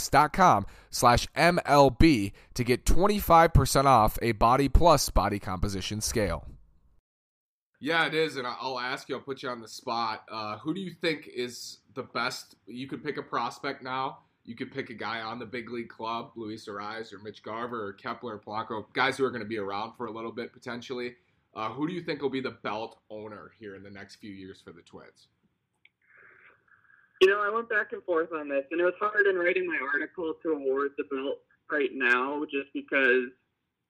dot 0.09 0.33
com 0.33 0.65
slash 0.89 1.27
MLB 1.35 2.31
to 2.53 2.63
get 2.63 2.85
25% 2.85 3.85
off 3.85 4.17
a 4.21 4.31
Body 4.33 4.69
Plus 4.69 5.09
Body 5.09 5.39
Composition 5.39 6.01
scale. 6.01 6.47
Yeah, 7.79 8.05
it 8.07 8.13
is, 8.13 8.37
and 8.37 8.47
I'll 8.47 8.79
ask 8.79 9.09
you. 9.09 9.15
I'll 9.15 9.21
put 9.21 9.43
you 9.43 9.49
on 9.49 9.61
the 9.61 9.67
spot. 9.67 10.23
Uh, 10.31 10.57
who 10.57 10.73
do 10.73 10.79
you 10.79 10.91
think 11.01 11.27
is 11.27 11.79
the 11.93 12.03
best? 12.03 12.55
You 12.65 12.87
could 12.87 13.03
pick 13.03 13.17
a 13.17 13.21
prospect 13.21 13.83
now. 13.83 14.19
You 14.45 14.55
could 14.55 14.71
pick 14.71 14.89
a 14.89 14.93
guy 14.93 15.21
on 15.21 15.39
the 15.39 15.45
big 15.45 15.71
league 15.71 15.89
club, 15.89 16.31
Luis 16.35 16.67
Arraez 16.67 17.11
or 17.11 17.19
Mitch 17.19 17.41
Garver 17.43 17.87
or 17.87 17.93
Kepler 17.93 18.35
or 18.35 18.39
Polanco, 18.39 18.85
guys 18.93 19.17
who 19.17 19.25
are 19.25 19.31
going 19.31 19.41
to 19.41 19.47
be 19.47 19.57
around 19.57 19.93
for 19.97 20.05
a 20.05 20.11
little 20.11 20.31
bit 20.31 20.53
potentially. 20.53 21.15
Uh, 21.55 21.69
who 21.69 21.87
do 21.87 21.93
you 21.93 22.01
think 22.01 22.21
will 22.21 22.29
be 22.29 22.41
the 22.41 22.57
belt 22.63 22.99
owner 23.09 23.51
here 23.59 23.75
in 23.75 23.83
the 23.83 23.89
next 23.89 24.17
few 24.17 24.31
years 24.31 24.61
for 24.61 24.71
the 24.71 24.81
Twins? 24.81 25.27
You 27.21 27.29
know, 27.29 27.41
I 27.41 27.49
went 27.53 27.69
back 27.69 27.93
and 27.93 28.03
forth 28.03 28.29
on 28.33 28.49
this, 28.49 28.65
and 28.71 28.81
it 28.81 28.83
was 28.83 28.93
hard 28.99 29.25
in 29.27 29.37
writing 29.37 29.67
my 29.67 29.79
article 29.93 30.33
to 30.43 30.49
award 30.49 30.91
the 30.97 31.05
belt 31.05 31.39
right 31.71 31.91
now, 31.93 32.43
just 32.51 32.73
because 32.73 33.31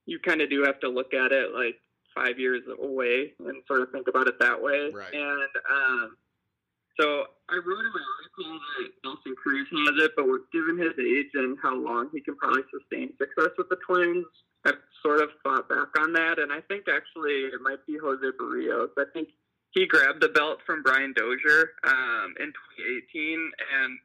you 0.06 0.18
kind 0.20 0.40
of 0.40 0.48
do 0.48 0.62
have 0.62 0.80
to 0.80 0.88
look 0.88 1.12
at 1.12 1.32
it 1.32 1.52
like 1.52 1.76
five 2.14 2.38
years 2.38 2.62
away 2.80 3.32
and 3.40 3.62
sort 3.66 3.82
of 3.82 3.90
think 3.90 4.08
about 4.08 4.28
it 4.28 4.38
that 4.40 4.62
way. 4.62 4.90
Right. 4.94 5.12
And 5.12 5.50
um, 5.70 6.16
so 6.98 7.26
I 7.50 7.56
wrote 7.56 7.84
in 7.84 7.92
my 7.92 8.06
article 8.16 8.58
that 8.78 8.88
Nelson 9.04 9.34
Cruz 9.36 9.68
has 9.70 10.04
it, 10.04 10.12
but 10.16 10.24
given 10.52 10.78
his 10.78 10.96
age 10.98 11.30
and 11.34 11.58
how 11.62 11.76
long 11.76 12.08
he 12.12 12.20
can 12.20 12.36
probably 12.36 12.62
sustain 12.72 13.12
success 13.18 13.52
with 13.58 13.68
the 13.68 13.76
Twins, 13.86 14.24
I've 14.64 14.80
sort 15.02 15.20
of 15.20 15.28
thought 15.42 15.68
back 15.68 15.88
on 16.00 16.12
that, 16.14 16.38
and 16.38 16.50
I 16.52 16.60
think 16.62 16.86
actually 16.88 17.52
it 17.52 17.60
might 17.60 17.84
be 17.86 17.98
Jose 18.02 18.24
Berrios. 18.40 18.88
I 18.98 19.04
think 19.12 19.28
he 19.76 19.86
grabbed 19.86 20.22
the 20.22 20.30
belt 20.30 20.58
from 20.64 20.82
Brian 20.82 21.12
Dozier 21.12 21.76
um, 21.84 22.32
in 22.40 22.48
2018, 23.12 23.52
and 23.76 23.98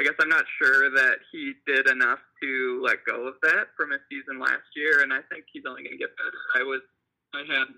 I 0.00 0.02
guess 0.02 0.16
I'm 0.18 0.30
not 0.30 0.44
sure 0.60 0.90
that 0.90 1.20
he 1.30 1.52
did 1.66 1.86
enough 1.86 2.18
to 2.42 2.80
let 2.82 3.04
go 3.06 3.28
of 3.28 3.34
that 3.42 3.76
from 3.76 3.90
his 3.92 4.00
season 4.08 4.40
last 4.40 4.64
year, 4.74 5.02
and 5.02 5.12
I 5.12 5.20
think 5.30 5.44
he's 5.52 5.64
only 5.68 5.84
going 5.84 5.92
to 5.92 6.00
get 6.00 6.16
better. 6.16 6.40
I 6.56 6.64
was, 6.64 6.80
I 7.34 7.44
had 7.44 7.68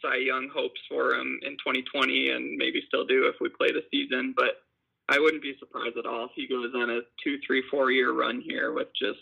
Cy 0.00 0.16
Young 0.24 0.48
hopes 0.48 0.80
for 0.88 1.12
him 1.12 1.38
in 1.42 1.52
2020, 1.60 2.30
and 2.30 2.56
maybe 2.56 2.80
still 2.88 3.04
do 3.06 3.28
if 3.28 3.36
we 3.38 3.50
play 3.50 3.70
the 3.70 3.84
season, 3.92 4.32
but 4.34 4.64
I 5.10 5.18
wouldn't 5.18 5.42
be 5.42 5.54
surprised 5.58 5.98
at 5.98 6.06
all 6.06 6.24
if 6.24 6.30
he 6.34 6.48
goes 6.48 6.72
on 6.74 6.88
a 6.88 7.00
two, 7.22 7.36
three, 7.46 7.62
four 7.70 7.90
year 7.90 8.16
run 8.16 8.40
here 8.40 8.72
with 8.72 8.88
just 8.96 9.20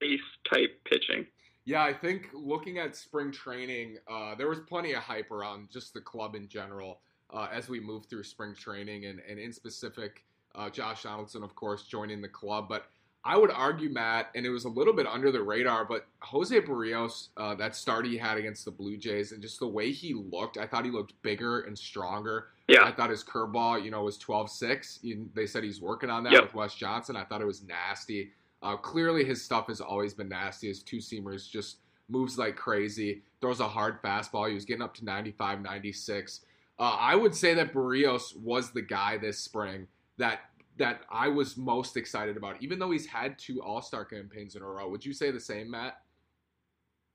ace 0.00 0.20
type 0.48 0.78
pitching. 0.88 1.26
Yeah, 1.66 1.82
I 1.82 1.92
think 1.94 2.28
looking 2.34 2.78
at 2.78 2.94
spring 2.94 3.32
training, 3.32 3.96
uh, 4.10 4.34
there 4.34 4.48
was 4.48 4.60
plenty 4.60 4.92
of 4.92 5.02
hype 5.02 5.30
around 5.30 5.70
just 5.70 5.94
the 5.94 6.00
club 6.00 6.34
in 6.34 6.48
general 6.48 7.00
uh, 7.32 7.48
as 7.52 7.68
we 7.68 7.80
moved 7.80 8.10
through 8.10 8.24
spring 8.24 8.54
training, 8.54 9.06
and, 9.06 9.20
and 9.28 9.38
in 9.38 9.52
specific, 9.52 10.24
uh, 10.54 10.68
Josh 10.70 11.02
Donaldson, 11.04 11.42
of 11.42 11.54
course, 11.54 11.84
joining 11.84 12.20
the 12.20 12.28
club. 12.28 12.66
But 12.68 12.86
I 13.24 13.38
would 13.38 13.50
argue, 13.50 13.88
Matt, 13.88 14.30
and 14.34 14.44
it 14.44 14.50
was 14.50 14.66
a 14.66 14.68
little 14.68 14.92
bit 14.92 15.06
under 15.06 15.32
the 15.32 15.42
radar, 15.42 15.86
but 15.86 16.06
Jose 16.20 16.60
Berrios, 16.60 17.28
uh, 17.38 17.54
that 17.54 17.74
start 17.74 18.04
he 18.04 18.18
had 18.18 18.36
against 18.36 18.66
the 18.66 18.70
Blue 18.70 18.98
Jays, 18.98 19.32
and 19.32 19.40
just 19.40 19.58
the 19.58 19.66
way 19.66 19.90
he 19.90 20.12
looked, 20.12 20.58
I 20.58 20.66
thought 20.66 20.84
he 20.84 20.90
looked 20.90 21.14
bigger 21.22 21.62
and 21.62 21.76
stronger. 21.76 22.48
Yeah. 22.68 22.84
I 22.84 22.92
thought 22.92 23.08
his 23.10 23.24
curveball, 23.24 23.82
you 23.82 23.90
know, 23.90 24.02
was 24.04 24.18
12 24.18 24.50
6. 24.50 25.00
They 25.34 25.46
said 25.46 25.64
he's 25.64 25.80
working 25.80 26.10
on 26.10 26.22
that 26.24 26.32
Yep. 26.34 26.42
with 26.42 26.54
Wes 26.54 26.74
Johnson. 26.74 27.16
I 27.16 27.24
thought 27.24 27.40
it 27.40 27.46
was 27.46 27.62
nasty. 27.62 28.32
Uh, 28.64 28.76
clearly, 28.76 29.24
his 29.24 29.44
stuff 29.44 29.66
has 29.68 29.82
always 29.82 30.14
been 30.14 30.30
nasty. 30.30 30.68
His 30.68 30.82
two 30.82 30.96
seamers 30.96 31.48
just 31.48 31.76
moves 32.08 32.38
like 32.38 32.56
crazy, 32.56 33.22
throws 33.40 33.60
a 33.60 33.68
hard 33.68 34.02
fastball. 34.02 34.48
He 34.48 34.54
was 34.54 34.64
getting 34.64 34.82
up 34.82 34.94
to 34.94 35.04
95, 35.04 35.60
96. 35.60 36.40
Uh, 36.78 36.82
I 36.82 37.14
would 37.14 37.34
say 37.34 37.52
that 37.54 37.74
Berrios 37.74 38.34
was 38.36 38.70
the 38.70 38.82
guy 38.82 39.18
this 39.18 39.38
spring 39.38 39.86
that 40.16 40.40
that 40.76 41.02
I 41.08 41.28
was 41.28 41.56
most 41.56 41.96
excited 41.96 42.36
about, 42.36 42.60
even 42.60 42.80
though 42.80 42.90
he's 42.90 43.06
had 43.06 43.38
two 43.38 43.62
All 43.62 43.80
Star 43.80 44.04
campaigns 44.04 44.56
in 44.56 44.62
a 44.62 44.66
row. 44.66 44.88
Would 44.88 45.04
you 45.04 45.12
say 45.12 45.30
the 45.30 45.38
same, 45.38 45.70
Matt? 45.70 46.00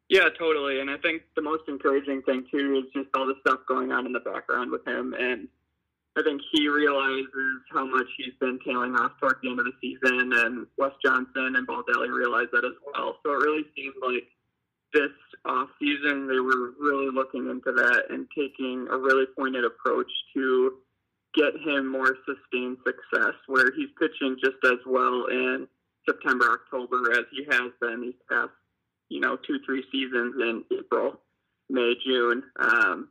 Yeah, 0.07 0.29
totally. 0.37 0.79
And 0.79 0.89
I 0.89 0.97
think 0.97 1.23
the 1.35 1.41
most 1.41 1.63
encouraging 1.67 2.21
thing 2.21 2.45
too 2.51 2.83
is 2.83 2.93
just 2.93 3.09
all 3.15 3.25
the 3.25 3.35
stuff 3.41 3.59
going 3.67 3.91
on 3.91 4.05
in 4.05 4.13
the 4.13 4.21
background 4.21 4.71
with 4.71 4.87
him. 4.87 5.13
And 5.17 5.47
I 6.17 6.23
think 6.23 6.41
he 6.51 6.67
realizes 6.67 7.61
how 7.71 7.85
much 7.85 8.07
he's 8.17 8.33
been 8.39 8.59
tailing 8.65 8.95
off 8.95 9.13
toward 9.19 9.37
the 9.41 9.49
end 9.49 9.59
of 9.59 9.65
the 9.65 9.73
season, 9.79 10.31
and 10.33 10.67
Wes 10.77 10.91
Johnson 11.03 11.55
and 11.55 11.67
Baldelli 11.67 12.11
realize 12.11 12.47
that 12.51 12.65
as 12.65 12.77
well. 12.85 13.17
So 13.23 13.31
it 13.31 13.43
really 13.43 13.65
seemed 13.75 13.95
like 14.01 14.27
this 14.93 15.11
off 15.45 15.69
season 15.79 16.27
they 16.27 16.39
were 16.39 16.73
really 16.79 17.11
looking 17.13 17.49
into 17.49 17.71
that 17.71 18.05
and 18.09 18.27
taking 18.35 18.87
a 18.89 18.97
really 18.97 19.25
pointed 19.37 19.63
approach 19.63 20.11
to 20.33 20.73
get 21.35 21.53
him 21.63 21.87
more 21.87 22.17
sustained 22.25 22.77
success, 22.85 23.35
where 23.47 23.71
he's 23.75 23.89
pitching 23.99 24.35
just 24.43 24.57
as 24.65 24.79
well 24.87 25.27
in 25.29 25.67
September, 26.07 26.45
October 26.51 27.11
as 27.11 27.25
he 27.31 27.45
has 27.51 27.71
been 27.79 28.01
these 28.01 28.19
past 28.29 28.49
you 29.09 29.19
know, 29.19 29.37
two, 29.45 29.59
three 29.65 29.83
seasons 29.91 30.35
in 30.39 30.63
April, 30.71 31.19
May, 31.69 31.93
June. 32.05 32.43
Um, 32.59 33.09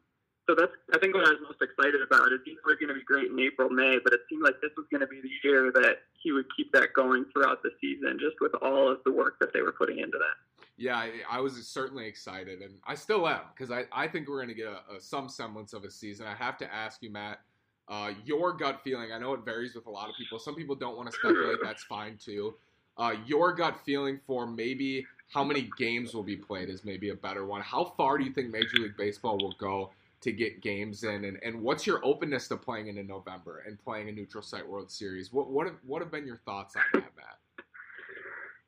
so 0.48 0.54
that's, 0.54 0.72
I 0.94 0.98
think, 0.98 1.14
what 1.14 1.26
I 1.26 1.30
was 1.30 1.40
most 1.42 1.60
excited 1.60 2.00
about 2.00 2.32
is 2.32 2.40
these 2.46 2.56
were 2.64 2.74
going 2.74 2.88
to 2.88 2.94
be 2.94 3.04
great 3.04 3.30
in 3.30 3.38
April, 3.38 3.68
May, 3.68 3.98
but 4.02 4.14
it 4.14 4.20
seemed 4.30 4.42
like 4.42 4.54
this 4.62 4.70
was 4.78 4.86
going 4.90 5.02
to 5.02 5.06
be 5.06 5.20
the 5.20 5.30
year 5.44 5.70
that 5.72 5.98
he 6.22 6.32
would 6.32 6.46
keep 6.56 6.72
that 6.72 6.94
going 6.94 7.26
throughout 7.32 7.62
the 7.62 7.70
season, 7.82 8.18
just 8.18 8.40
with 8.40 8.54
all 8.62 8.90
of 8.90 8.98
the 9.04 9.12
work 9.12 9.38
that 9.40 9.52
they 9.52 9.60
were 9.60 9.72
putting 9.72 9.98
into 9.98 10.16
that. 10.16 10.64
Yeah, 10.78 10.96
I, 10.96 11.10
I 11.30 11.40
was 11.40 11.54
certainly 11.66 12.06
excited, 12.06 12.62
and 12.62 12.74
I 12.86 12.94
still 12.94 13.28
am 13.28 13.42
because 13.54 13.70
I, 13.70 13.84
I 13.92 14.08
think 14.08 14.28
we're 14.28 14.36
going 14.36 14.48
to 14.48 14.54
get 14.54 14.68
a, 14.68 14.96
a, 14.96 15.00
some 15.00 15.28
semblance 15.28 15.74
of 15.74 15.84
a 15.84 15.90
season. 15.90 16.26
I 16.26 16.34
have 16.34 16.56
to 16.58 16.74
ask 16.74 17.02
you, 17.02 17.10
Matt, 17.10 17.40
uh, 17.88 18.12
your 18.24 18.54
gut 18.54 18.80
feeling. 18.82 19.12
I 19.12 19.18
know 19.18 19.34
it 19.34 19.44
varies 19.44 19.74
with 19.74 19.86
a 19.86 19.90
lot 19.90 20.08
of 20.08 20.14
people. 20.16 20.38
Some 20.38 20.54
people 20.54 20.76
don't 20.76 20.96
want 20.96 21.10
to 21.10 21.16
speculate. 21.16 21.58
That's 21.62 21.84
fine 21.84 22.16
too. 22.16 22.54
Uh, 22.96 23.14
your 23.26 23.52
gut 23.52 23.78
feeling 23.84 24.18
for 24.26 24.46
maybe 24.46 25.04
how 25.32 25.44
many 25.44 25.68
games 25.76 26.14
will 26.14 26.22
be 26.22 26.36
played 26.36 26.70
is 26.70 26.84
maybe 26.84 27.10
a 27.10 27.14
better 27.14 27.44
one. 27.44 27.60
How 27.60 27.92
far 27.96 28.16
do 28.16 28.24
you 28.24 28.32
think 28.32 28.50
Major 28.50 28.78
League 28.78 28.96
Baseball 28.96 29.36
will 29.38 29.54
go 29.58 29.90
to 30.20 30.32
get 30.32 30.60
games 30.60 31.04
in, 31.04 31.24
and, 31.24 31.38
and 31.42 31.60
what's 31.62 31.86
your 31.86 32.04
openness 32.04 32.48
to 32.48 32.56
playing 32.56 32.88
in 32.88 33.06
November 33.06 33.64
and 33.66 33.78
playing 33.78 34.08
a 34.08 34.12
neutral 34.12 34.42
site 34.42 34.68
World 34.68 34.90
Series? 34.90 35.32
What 35.32 35.50
what 35.50 35.66
have, 35.66 35.76
what 35.86 36.02
have 36.02 36.10
been 36.10 36.26
your 36.26 36.40
thoughts 36.44 36.74
on 36.76 36.82
that, 36.94 37.12
Matt? 37.16 37.64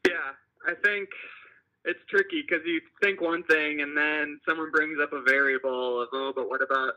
Yeah, 0.08 0.32
I 0.66 0.74
think 0.84 1.08
it's 1.84 2.00
tricky 2.08 2.42
because 2.48 2.64
you 2.66 2.80
think 3.02 3.20
one 3.20 3.42
thing 3.44 3.80
and 3.80 3.96
then 3.96 4.38
someone 4.48 4.70
brings 4.70 4.98
up 5.02 5.12
a 5.12 5.22
variable 5.22 6.02
of 6.02 6.08
oh, 6.12 6.32
but 6.34 6.48
what 6.48 6.62
about 6.62 6.94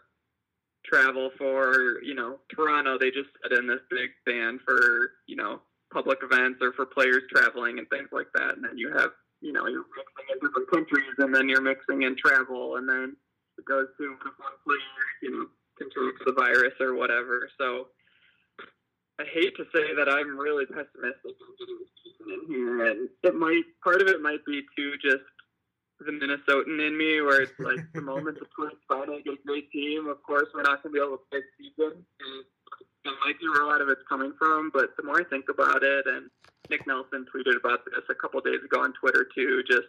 travel 0.86 1.32
for 1.38 2.02
you 2.04 2.14
know 2.14 2.40
Toronto? 2.54 2.98
They 3.00 3.10
just 3.10 3.30
set 3.42 3.58
in 3.58 3.68
this 3.68 3.82
big 3.90 4.12
ban 4.26 4.60
for 4.66 5.12
you 5.28 5.36
know 5.36 5.62
public 5.92 6.20
events 6.24 6.60
or 6.62 6.74
for 6.74 6.86
players 6.86 7.24
traveling 7.34 7.80
and 7.80 7.90
things 7.90 8.10
like 8.12 8.28
that, 8.36 8.56
and 8.56 8.64
then 8.64 8.78
you 8.78 8.92
have 8.96 9.12
you 9.44 9.52
know, 9.52 9.68
you're 9.68 9.84
mixing 9.84 10.26
in 10.32 10.40
different 10.40 10.72
countries 10.72 11.14
and 11.18 11.36
then 11.36 11.50
you're 11.50 11.62
mixing 11.62 12.04
in 12.04 12.16
travel 12.16 12.78
and 12.78 12.88
then 12.88 13.16
goes 13.66 13.88
to 13.98 14.08
one 14.08 14.58
player, 14.66 15.04
you 15.22 15.32
know, 15.32 15.46
contributes 15.78 16.22
the 16.26 16.34
virus 16.34 16.74
or 16.80 16.96
whatever. 16.96 17.50
So 17.60 17.88
I 19.20 19.26
hate 19.26 19.56
to 19.58 19.66
say 19.74 19.94
that 19.96 20.10
I'm 20.10 20.38
really 20.38 20.66
pessimistic 20.66 21.38
in 22.24 22.40
here 22.48 22.88
and 22.88 23.10
it 23.24 23.36
might 23.36 23.64
part 23.84 24.02
of 24.02 24.08
it 24.08 24.22
might 24.22 24.44
be 24.46 24.64
too 24.78 24.94
just 25.02 25.24
the 26.00 26.12
Minnesotan 26.12 26.86
in 26.86 26.98
me 26.98 27.22
where 27.22 27.42
it's 27.42 27.60
like 27.60 27.80
the 27.94 28.02
moment 28.02 28.40
the 28.40 28.46
Twins 28.56 28.80
finally 28.88 29.22
get 29.24 29.36
a 29.36 29.48
great 29.48 29.72
team, 29.72 30.08
of 30.08 30.22
course 30.24 30.48
we're 30.54 30.64
not 30.64 30.82
gonna 30.82 30.94
be 30.94 31.00
able 31.00 31.18
to 31.18 31.24
play 31.30 31.42
season. 31.58 32.04
And 32.20 32.44
that 33.06 33.14
might 33.26 33.40
be 33.40 33.48
where 33.50 33.64
a 33.64 33.68
lot 33.68 33.82
of 33.82 33.90
it's 33.90 34.02
coming 34.08 34.34
from, 34.40 34.72
but 34.74 34.96
the 34.98 35.04
more 35.04 35.20
I 35.20 35.24
think 35.26 35.46
about 35.50 35.84
it 35.84 36.06
and 36.08 36.30
Nick 36.70 36.88
Nelson 36.88 37.26
tweeted 37.34 37.58
about 37.58 37.86
this 37.86 38.04
a 38.10 38.16
couple 38.16 38.40
days 38.42 38.64
ago 38.64 38.82
on 38.82 38.94
Twitter 38.94 39.28
too, 39.36 39.64
just 39.68 39.88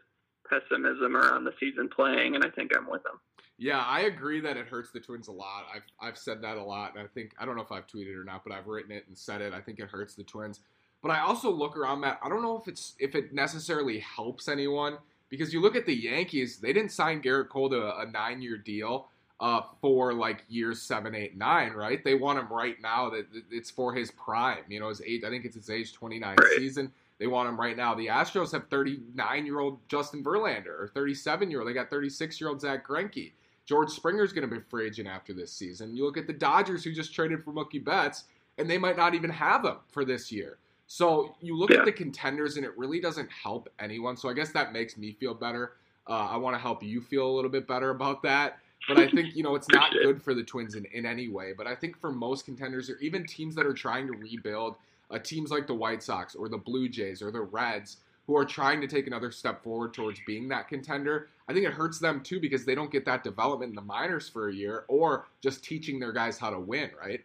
pessimism 0.48 1.16
around 1.16 1.44
the 1.44 1.54
season 1.58 1.88
playing, 1.88 2.34
and 2.34 2.44
I 2.44 2.50
think 2.50 2.76
I'm 2.76 2.88
with 2.88 3.02
him. 3.06 3.18
Yeah, 3.56 3.78
I 3.80 4.00
agree 4.02 4.40
that 4.40 4.56
it 4.56 4.66
hurts 4.66 4.90
the 4.90 4.98
Twins 5.00 5.28
a 5.28 5.32
lot. 5.32 5.64
I've 5.72 5.82
I've 6.00 6.18
said 6.18 6.42
that 6.42 6.56
a 6.56 6.62
lot, 6.62 6.94
and 6.96 7.02
I 7.02 7.06
think 7.06 7.32
I 7.38 7.44
don't 7.44 7.54
know 7.56 7.62
if 7.62 7.70
I've 7.70 7.86
tweeted 7.86 8.16
or 8.16 8.24
not, 8.24 8.42
but 8.44 8.52
I've 8.52 8.66
written 8.66 8.90
it 8.90 9.04
and 9.06 9.16
said 9.16 9.40
it. 9.40 9.52
I 9.52 9.60
think 9.60 9.78
it 9.78 9.88
hurts 9.88 10.14
the 10.14 10.24
Twins. 10.24 10.60
But 11.02 11.10
I 11.10 11.20
also 11.20 11.50
look 11.50 11.76
around 11.76 12.00
Matt. 12.00 12.18
I 12.22 12.28
don't 12.28 12.42
know 12.42 12.58
if 12.58 12.66
it's 12.66 12.94
if 12.98 13.14
it 13.14 13.32
necessarily 13.32 14.00
helps 14.00 14.48
anyone 14.48 14.98
because 15.28 15.52
you 15.52 15.60
look 15.60 15.76
at 15.76 15.86
the 15.86 15.94
Yankees. 15.94 16.56
They 16.58 16.72
didn't 16.72 16.90
sign 16.90 17.22
Gerrit 17.22 17.48
Cole 17.48 17.70
to 17.70 17.76
a, 17.76 18.02
a 18.02 18.06
nine 18.10 18.42
year 18.42 18.56
deal 18.56 19.08
uh, 19.38 19.60
for 19.80 20.12
like 20.12 20.44
years 20.48 20.82
seven, 20.82 21.14
eight, 21.14 21.36
nine, 21.36 21.74
right? 21.74 22.02
They 22.02 22.14
want 22.14 22.40
him 22.40 22.48
right 22.52 22.80
now. 22.80 23.10
That 23.10 23.26
it's 23.52 23.70
for 23.70 23.94
his 23.94 24.10
prime. 24.12 24.64
You 24.68 24.80
know, 24.80 24.88
his 24.88 25.00
age. 25.02 25.22
I 25.24 25.30
think 25.30 25.44
it's 25.44 25.54
his 25.54 25.70
age 25.70 25.92
twenty 25.92 26.18
nine 26.18 26.36
Right. 26.40 26.54
season. 26.56 26.90
They 27.20 27.28
want 27.28 27.48
him 27.48 27.60
right 27.60 27.76
now. 27.76 27.94
The 27.94 28.08
Astros 28.08 28.50
have 28.50 28.66
thirty 28.68 28.98
nine 29.14 29.46
year 29.46 29.60
old 29.60 29.78
Justin 29.88 30.24
Verlander 30.24 30.66
or 30.80 30.90
thirty 30.92 31.14
seven 31.14 31.50
year 31.52 31.60
old. 31.60 31.68
They 31.68 31.72
got 31.74 31.88
thirty 31.88 32.10
six 32.10 32.40
year 32.40 32.50
old 32.50 32.60
Zack 32.60 32.84
Greinke. 32.84 33.30
George 33.66 33.90
Springer's 33.90 34.32
going 34.32 34.48
to 34.48 34.54
be 34.54 34.60
free 34.60 34.86
agent 34.86 35.08
after 35.08 35.32
this 35.32 35.52
season. 35.52 35.96
You 35.96 36.04
look 36.04 36.18
at 36.18 36.26
the 36.26 36.32
Dodgers 36.32 36.84
who 36.84 36.92
just 36.92 37.14
traded 37.14 37.42
for 37.42 37.52
Mookie 37.52 37.82
Betts, 37.82 38.24
and 38.58 38.68
they 38.68 38.78
might 38.78 38.96
not 38.96 39.14
even 39.14 39.30
have 39.30 39.64
him 39.64 39.76
for 39.88 40.04
this 40.04 40.30
year. 40.30 40.58
So 40.86 41.34
you 41.40 41.56
look 41.56 41.70
Yeah. 41.70 41.78
at 41.78 41.84
the 41.86 41.92
contenders, 41.92 42.56
and 42.56 42.64
it 42.66 42.76
really 42.76 43.00
doesn't 43.00 43.30
help 43.30 43.68
anyone. 43.78 44.16
So 44.16 44.28
I 44.28 44.34
guess 44.34 44.52
that 44.52 44.72
makes 44.72 44.98
me 44.98 45.12
feel 45.12 45.34
better. 45.34 45.72
Uh, 46.06 46.28
I 46.30 46.36
want 46.36 46.54
to 46.54 46.60
help 46.60 46.82
you 46.82 47.00
feel 47.00 47.26
a 47.26 47.32
little 47.32 47.50
bit 47.50 47.66
better 47.66 47.90
about 47.90 48.22
that. 48.22 48.58
But 48.86 48.98
I 48.98 49.08
think, 49.08 49.34
you 49.34 49.42
know, 49.42 49.54
it's 49.54 49.70
not 49.70 49.92
good 49.92 50.20
for 50.22 50.34
the 50.34 50.42
Twins 50.42 50.74
in, 50.74 50.84
in 50.92 51.06
any 51.06 51.28
way. 51.28 51.54
But 51.56 51.66
I 51.66 51.74
think 51.74 51.98
for 51.98 52.12
most 52.12 52.44
contenders, 52.44 52.90
or 52.90 52.98
even 52.98 53.26
teams 53.26 53.54
that 53.54 53.64
are 53.64 53.72
trying 53.72 54.06
to 54.08 54.12
rebuild, 54.12 54.76
uh, 55.10 55.18
teams 55.18 55.50
like 55.50 55.66
the 55.66 55.74
White 55.74 56.02
Sox 56.02 56.34
or 56.34 56.50
the 56.50 56.58
Blue 56.58 56.90
Jays 56.90 57.22
or 57.22 57.30
the 57.30 57.40
Reds, 57.40 57.96
who 58.26 58.36
are 58.36 58.44
trying 58.44 58.82
to 58.82 58.86
take 58.86 59.06
another 59.06 59.30
step 59.30 59.62
forward 59.64 59.94
towards 59.94 60.20
being 60.26 60.48
that 60.48 60.68
contender, 60.68 61.30
I 61.48 61.52
think 61.52 61.66
it 61.66 61.72
hurts 61.72 61.98
them 61.98 62.22
too 62.22 62.40
because 62.40 62.64
they 62.64 62.74
don't 62.74 62.90
get 62.90 63.04
that 63.04 63.22
development 63.22 63.70
in 63.70 63.74
the 63.74 63.82
minors 63.82 64.28
for 64.28 64.48
a 64.48 64.54
year 64.54 64.84
or 64.88 65.26
just 65.42 65.62
teaching 65.62 65.98
their 65.98 66.12
guys 66.12 66.38
how 66.38 66.50
to 66.50 66.58
win, 66.58 66.90
right? 66.98 67.20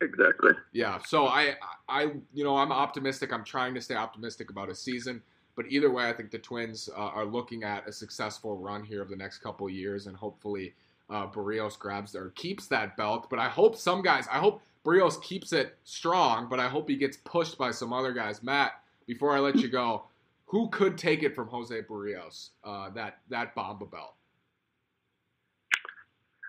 Exactly. 0.00 0.52
Yeah, 0.72 0.98
so 1.06 1.26
I, 1.26 1.54
I, 1.88 2.12
you 2.32 2.44
know, 2.44 2.56
I'm 2.56 2.72
optimistic. 2.72 3.32
I'm 3.32 3.44
trying 3.44 3.74
to 3.74 3.80
stay 3.80 3.94
optimistic 3.94 4.50
about 4.50 4.68
a 4.68 4.74
season, 4.74 5.22
but 5.56 5.66
either 5.68 5.90
way, 5.90 6.08
I 6.08 6.12
think 6.12 6.30
the 6.30 6.38
Twins 6.38 6.88
uh, 6.94 7.00
are 7.00 7.24
looking 7.24 7.62
at 7.62 7.88
a 7.88 7.92
successful 7.92 8.58
run 8.58 8.82
here 8.82 9.00
of 9.00 9.08
the 9.08 9.16
next 9.16 9.38
couple 9.38 9.66
of 9.66 9.72
years, 9.72 10.06
and 10.06 10.16
hopefully, 10.16 10.74
uh, 11.10 11.26
Berrios 11.26 11.78
grabs 11.78 12.16
or 12.16 12.30
keeps 12.30 12.66
that 12.68 12.96
belt. 12.96 13.28
But 13.30 13.38
I 13.38 13.48
hope 13.48 13.76
some 13.76 14.02
guys, 14.02 14.26
I 14.30 14.38
hope 14.38 14.62
Berrios 14.84 15.22
keeps 15.22 15.52
it 15.52 15.76
strong, 15.84 16.48
but 16.48 16.58
I 16.58 16.68
hope 16.68 16.88
he 16.88 16.96
gets 16.96 17.18
pushed 17.18 17.56
by 17.56 17.70
some 17.70 17.92
other 17.92 18.12
guys. 18.12 18.42
Matt, 18.42 18.72
before 19.06 19.36
I 19.36 19.38
let 19.38 19.56
you 19.56 19.68
go, 19.68 20.04
who 20.46 20.68
could 20.68 20.98
take 20.98 21.22
it 21.22 21.34
from 21.34 21.48
Jose 21.48 21.82
Berrios? 21.82 22.50
Uh, 22.62 22.90
that 22.90 23.18
that 23.30 23.54
Bomba 23.54 23.86
belt. 23.86 24.14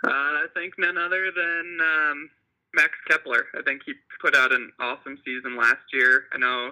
Uh, 0.05 0.09
I 0.09 0.45
think 0.53 0.73
none 0.77 0.97
other 0.97 1.31
than 1.35 1.77
um, 1.81 2.29
Max 2.73 2.91
Kepler. 3.09 3.45
I 3.57 3.61
think 3.63 3.81
he 3.85 3.93
put 4.21 4.35
out 4.35 4.51
an 4.51 4.71
awesome 4.79 5.17
season 5.25 5.57
last 5.57 5.81
year. 5.93 6.25
I 6.33 6.37
know. 6.37 6.71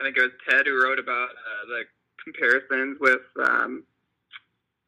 I 0.00 0.04
think 0.04 0.16
it 0.16 0.22
was 0.22 0.32
Ted 0.48 0.66
who 0.66 0.82
wrote 0.82 0.98
about 0.98 1.30
uh, 1.30 1.66
the 1.68 1.82
comparisons 2.22 2.98
with 3.00 3.22
um, 3.44 3.84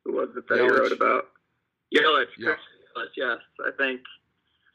who 0.05 0.13
was 0.13 0.29
it 0.37 0.47
that 0.49 0.61
he 0.61 0.69
wrote 0.69 0.93
about? 0.93 1.31
Yelich. 1.95 2.27
Yeah. 2.39 2.57
Yelich, 2.97 3.09
Yes, 3.17 3.39
I 3.61 3.71
think 3.77 4.01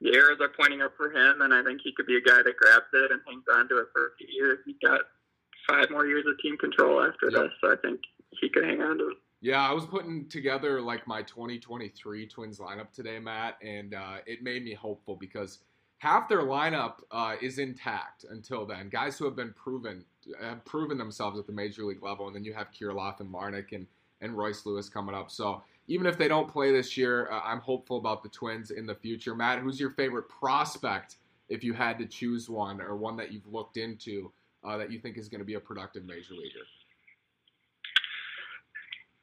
the 0.01 0.15
arrows 0.15 0.39
are 0.41 0.51
pointing 0.59 0.81
up 0.81 0.93
for 0.97 1.11
him, 1.11 1.41
and 1.41 1.53
I 1.53 1.63
think 1.63 1.81
he 1.83 1.93
could 1.93 2.05
be 2.05 2.17
a 2.17 2.21
guy 2.21 2.41
that 2.43 2.57
grabs 2.57 2.91
it 2.93 3.11
and 3.11 3.21
hangs 3.27 3.43
on 3.53 3.69
to 3.69 3.77
it 3.79 3.87
for 3.93 4.07
a 4.07 4.15
few 4.17 4.27
years. 4.27 4.59
He's 4.65 4.75
got 4.83 5.01
five 5.67 5.89
more 5.91 6.05
years 6.05 6.25
of 6.27 6.39
team 6.39 6.57
control 6.57 7.01
after 7.03 7.29
Yep. 7.31 7.41
this, 7.41 7.51
so 7.61 7.71
I 7.71 7.75
think 7.77 8.01
he 8.39 8.49
could 8.49 8.63
hang 8.65 8.81
on 8.81 8.97
to 8.99 9.09
it. 9.09 9.17
Yeah, 9.41 9.67
I 9.67 9.71
was 9.71 9.85
putting 9.85 10.27
together 10.27 10.81
like 10.81 11.07
my 11.07 11.21
2023 11.23 12.27
Twins 12.27 12.59
lineup 12.59 12.91
today, 12.91 13.19
Matt, 13.19 13.57
and 13.61 13.93
uh, 13.93 14.17
it 14.25 14.43
made 14.43 14.63
me 14.65 14.73
hopeful 14.73 15.15
because 15.15 15.59
half 15.99 16.27
their 16.27 16.41
lineup 16.41 16.95
uh, 17.11 17.35
is 17.41 17.57
intact 17.57 18.25
until 18.29 18.65
then. 18.65 18.89
Guys 18.89 19.17
who 19.17 19.25
have 19.25 19.35
been 19.37 19.53
proven 19.53 20.03
have 20.41 20.63
proven 20.65 20.97
themselves 20.97 21.39
at 21.39 21.47
the 21.47 21.53
major 21.53 21.83
league 21.85 22.03
level, 22.03 22.27
and 22.27 22.35
then 22.35 22.43
you 22.43 22.53
have 22.53 22.67
Kirilloff 22.71 23.19
and 23.21 23.33
Larnach 23.33 23.71
and 23.71 23.87
and 24.21 24.37
Royce 24.37 24.65
Lewis 24.65 24.89
coming 24.89 25.15
up. 25.15 25.31
So 25.31 25.63
even 25.87 26.05
if 26.05 26.17
they 26.17 26.27
don't 26.27 26.47
play 26.51 26.73
this 26.73 26.97
year, 26.97 27.29
uh, 27.31 27.39
I'm 27.41 27.61
hopeful 27.61 27.97
about 27.97 28.21
the 28.21 28.27
Twins 28.27 28.71
in 28.71 28.85
the 28.85 28.95
future. 28.95 29.33
Matt, 29.33 29.59
who's 29.59 29.79
your 29.79 29.91
favorite 29.91 30.27
prospect 30.27 31.15
if 31.47 31.63
you 31.63 31.73
had 31.73 31.97
to 31.99 32.05
choose 32.05 32.49
one 32.49 32.81
or 32.81 32.97
one 32.97 33.15
that 33.15 33.31
you've 33.31 33.47
looked 33.47 33.77
into 33.77 34.31
uh, 34.63 34.77
that 34.77 34.91
you 34.91 34.99
think 34.99 35.17
is 35.17 35.29
going 35.29 35.39
to 35.39 35.45
be 35.45 35.55
a 35.55 35.59
productive 35.59 36.03
major 36.05 36.33
leaguer? 36.33 36.65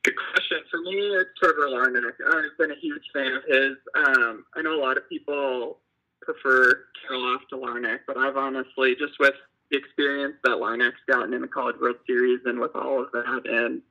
Good 0.05 0.15
question. 0.33 0.59
For 0.71 0.81
me, 0.81 0.93
it's 0.93 1.31
Trevor 1.39 1.69
Larnach. 1.69 2.15
I've 2.27 2.57
been 2.59 2.71
a 2.71 2.81
huge 2.81 3.03
fan 3.13 3.33
of 3.33 3.43
his. 3.49 3.77
Um, 3.95 4.45
I 4.55 4.63
know 4.63 4.79
a 4.79 4.83
lot 4.83 4.97
of 4.97 5.09
people 5.09 5.79
prefer 6.23 6.85
Kirilloff 7.03 7.49
to 7.51 7.57
Larnach, 7.57 8.01
but 8.07 8.17
I've 8.17 8.37
honestly, 8.37 8.95
just 8.99 9.19
with 9.19 9.35
the 9.71 9.77
experience 9.77 10.35
that 10.45 10.53
Larnach's 10.53 10.95
gotten 11.09 11.35
in 11.35 11.41
the 11.41 11.49
College 11.49 11.77
World 11.81 11.97
Series 12.07 12.41
and 12.45 12.61
with 12.61 12.75
all 12.77 13.03
of 13.03 13.11
that, 13.13 13.43
and 13.47 13.83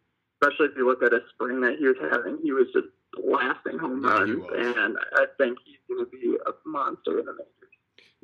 especially 0.41 0.67
if 0.67 0.77
you 0.77 0.87
look 0.87 1.03
at 1.03 1.13
a 1.13 1.19
spring 1.33 1.61
that 1.61 1.77
he 1.79 1.85
was 1.87 1.97
having, 2.11 2.39
he 2.41 2.51
was 2.51 2.67
just 2.73 2.87
blasting 3.13 3.77
home 3.79 4.01
Yeah, 4.03 4.11
runs, 4.11 4.45
and 4.55 4.97
I 5.13 5.25
think 5.37 5.57
he's 5.65 5.79
going 5.89 6.05
to 6.05 6.11
be 6.11 6.37
a 6.45 6.51
monster 6.65 7.19
in 7.19 7.25
the 7.25 7.33
majors. 7.33 7.64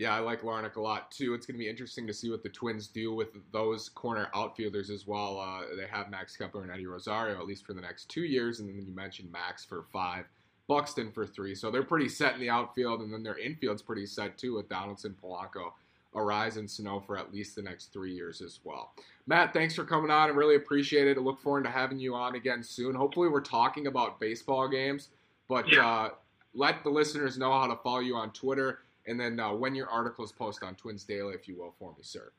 Yeah, 0.02 0.16
I 0.16 0.20
like 0.20 0.42
Larnach 0.42 0.78
a 0.78 0.82
lot 0.82 1.12
too. 1.12 1.36
It's 1.36 1.46
going 1.46 1.54
to 1.60 1.64
be 1.64 1.70
interesting 1.70 2.08
to 2.08 2.14
see 2.14 2.32
what 2.32 2.42
the 2.42 2.50
Twins 2.50 2.88
do 2.88 3.14
with 3.14 3.28
those 3.52 3.88
corner 3.88 4.30
outfielders 4.34 4.90
as 4.90 5.06
well. 5.06 5.38
Uh, 5.40 5.76
they 5.76 5.86
have 5.86 6.10
Max 6.10 6.36
Kepler 6.36 6.64
and 6.64 6.72
Eddie 6.72 6.88
Rosario 6.88 7.38
at 7.40 7.46
least 7.46 7.68
for 7.68 7.74
the 7.74 7.82
next 7.82 8.10
two 8.10 8.24
years, 8.24 8.60
and 8.60 8.68
then 8.68 8.84
you 8.84 8.96
mentioned 8.96 9.32
Max 9.32 9.64
for 9.64 9.84
five, 9.94 10.26
Buxton 10.68 11.12
for 11.12 11.28
three. 11.28 11.54
So 11.54 11.70
they're 11.70 11.84
pretty 11.84 12.10
set 12.10 12.34
in 12.34 12.40
the 12.40 12.50
outfield, 12.50 13.02
and 13.02 13.14
then 13.14 13.22
their 13.22 13.38
infield's 13.38 13.84
pretty 13.84 14.08
set 14.08 14.40
too 14.40 14.56
with 14.56 14.68
Donaldson, 14.70 15.16
Polanco, 15.22 15.74
Arraez, 16.16 16.58
and 16.58 16.68
Snow 16.68 17.00
for 17.00 17.16
at 17.16 17.32
least 17.32 17.56
the 17.56 17.62
next 17.62 17.94
three 17.94 18.12
years 18.16 18.42
as 18.42 18.60
well. 18.64 18.96
Matt, 19.28 19.54
thanks 19.54 19.76
for 19.76 19.84
coming 19.84 20.10
on. 20.10 20.30
I 20.30 20.34
really 20.34 20.56
appreciate 20.56 21.08
it. 21.10 21.18
I 21.20 21.22
look 21.22 21.40
forward 21.40 21.66
to 21.66 21.70
having 21.70 22.00
you 22.00 22.16
on 22.16 22.34
again 22.34 22.64
soon. 22.64 22.96
Hopefully, 22.96 23.30
we're 23.30 23.40
talking 23.42 23.86
about 23.86 24.20
baseball 24.20 24.68
games, 24.68 25.10
but 25.48 25.72
Yeah. 25.72 25.88
uh, 25.88 26.10
let 26.56 26.84
the 26.84 26.90
listeners 26.90 27.38
know 27.38 27.52
how 27.52 27.68
to 27.68 27.76
follow 27.84 28.00
you 28.00 28.16
on 28.16 28.32
Twitter 28.32 28.80
and 29.08 29.20
then 29.20 29.40
uh, 29.40 29.54
when 29.54 29.76
your 29.76 29.90
articles 29.90 30.32
post 30.32 30.64
on 30.64 30.76
Twins 30.76 31.04
Daily, 31.04 31.34
if 31.34 31.48
you 31.48 31.58
will, 31.58 31.74
for 31.80 31.92
me, 31.92 32.04
sir. 32.04 32.32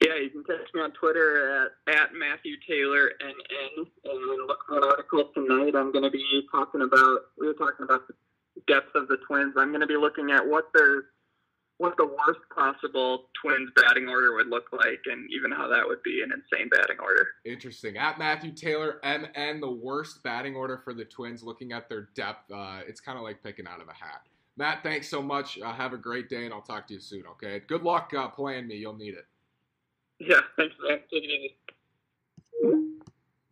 Yeah, 0.00 0.14
you 0.14 0.30
can 0.30 0.44
catch 0.44 0.72
me 0.74 0.80
on 0.80 0.92
Twitter 0.92 1.66
at, 1.88 1.94
at 1.94 2.14
Matthew 2.14 2.54
Taylor 2.68 3.10
NN 3.20 3.86
and 4.04 4.46
look 4.46 4.58
for 4.68 4.78
an 4.78 4.84
article 4.84 5.28
tonight. 5.34 5.74
I'm 5.74 5.90
going 5.90 6.04
to 6.04 6.10
be 6.10 6.46
talking 6.52 6.82
about 6.82 7.18
we 7.36 7.48
were 7.48 7.54
talking 7.54 7.84
about 7.84 8.06
the 8.06 8.14
depth 8.68 8.94
of 8.94 9.08
the 9.08 9.16
Twins. 9.26 9.54
I'm 9.56 9.70
going 9.70 9.80
to 9.80 9.88
be 9.88 9.96
looking 9.96 10.30
at 10.30 10.46
what 10.46 10.66
their 10.72 11.06
what 11.78 11.96
the 11.96 12.06
worst 12.06 12.40
possible 12.54 13.26
Twins 13.40 13.70
batting 13.74 14.08
order 14.08 14.34
would 14.34 14.48
look 14.48 14.66
like, 14.72 15.00
and 15.06 15.28
even 15.30 15.50
how 15.50 15.68
that 15.68 15.86
would 15.86 16.02
be 16.02 16.22
an 16.22 16.30
insane 16.32 16.68
batting 16.68 16.98
order. 17.00 17.26
Interesting. 17.44 17.96
At 17.96 18.18
Matthew 18.18 18.52
Taylor, 18.52 19.00
MN, 19.04 19.60
the 19.60 19.70
worst 19.70 20.22
batting 20.22 20.54
order 20.54 20.78
for 20.78 20.92
the 20.92 21.04
Twins, 21.04 21.42
looking 21.42 21.72
at 21.72 21.88
their 21.88 22.08
depth. 22.14 22.50
Uh, 22.52 22.80
it's 22.86 23.00
kind 23.00 23.16
of 23.16 23.24
like 23.24 23.42
picking 23.42 23.66
out 23.66 23.80
of 23.80 23.88
a 23.88 23.94
hat. 23.94 24.22
Matt, 24.58 24.82
thanks 24.82 25.08
so 25.08 25.22
much. 25.22 25.60
Uh, 25.60 25.72
have 25.72 25.92
a 25.92 25.96
great 25.96 26.28
day, 26.28 26.44
and 26.44 26.52
I'll 26.52 26.60
talk 26.60 26.88
to 26.88 26.94
you 26.94 27.00
soon. 27.00 27.22
Okay. 27.30 27.62
Good 27.68 27.82
luck 27.82 28.12
uh, 28.12 28.26
playing 28.26 28.66
me. 28.66 28.74
You'll 28.74 28.96
need 28.96 29.14
it. 29.14 29.26
Yeah. 30.18 30.40
Thanks, 30.56 30.74
man. 30.82 30.98
Take. 31.10 31.56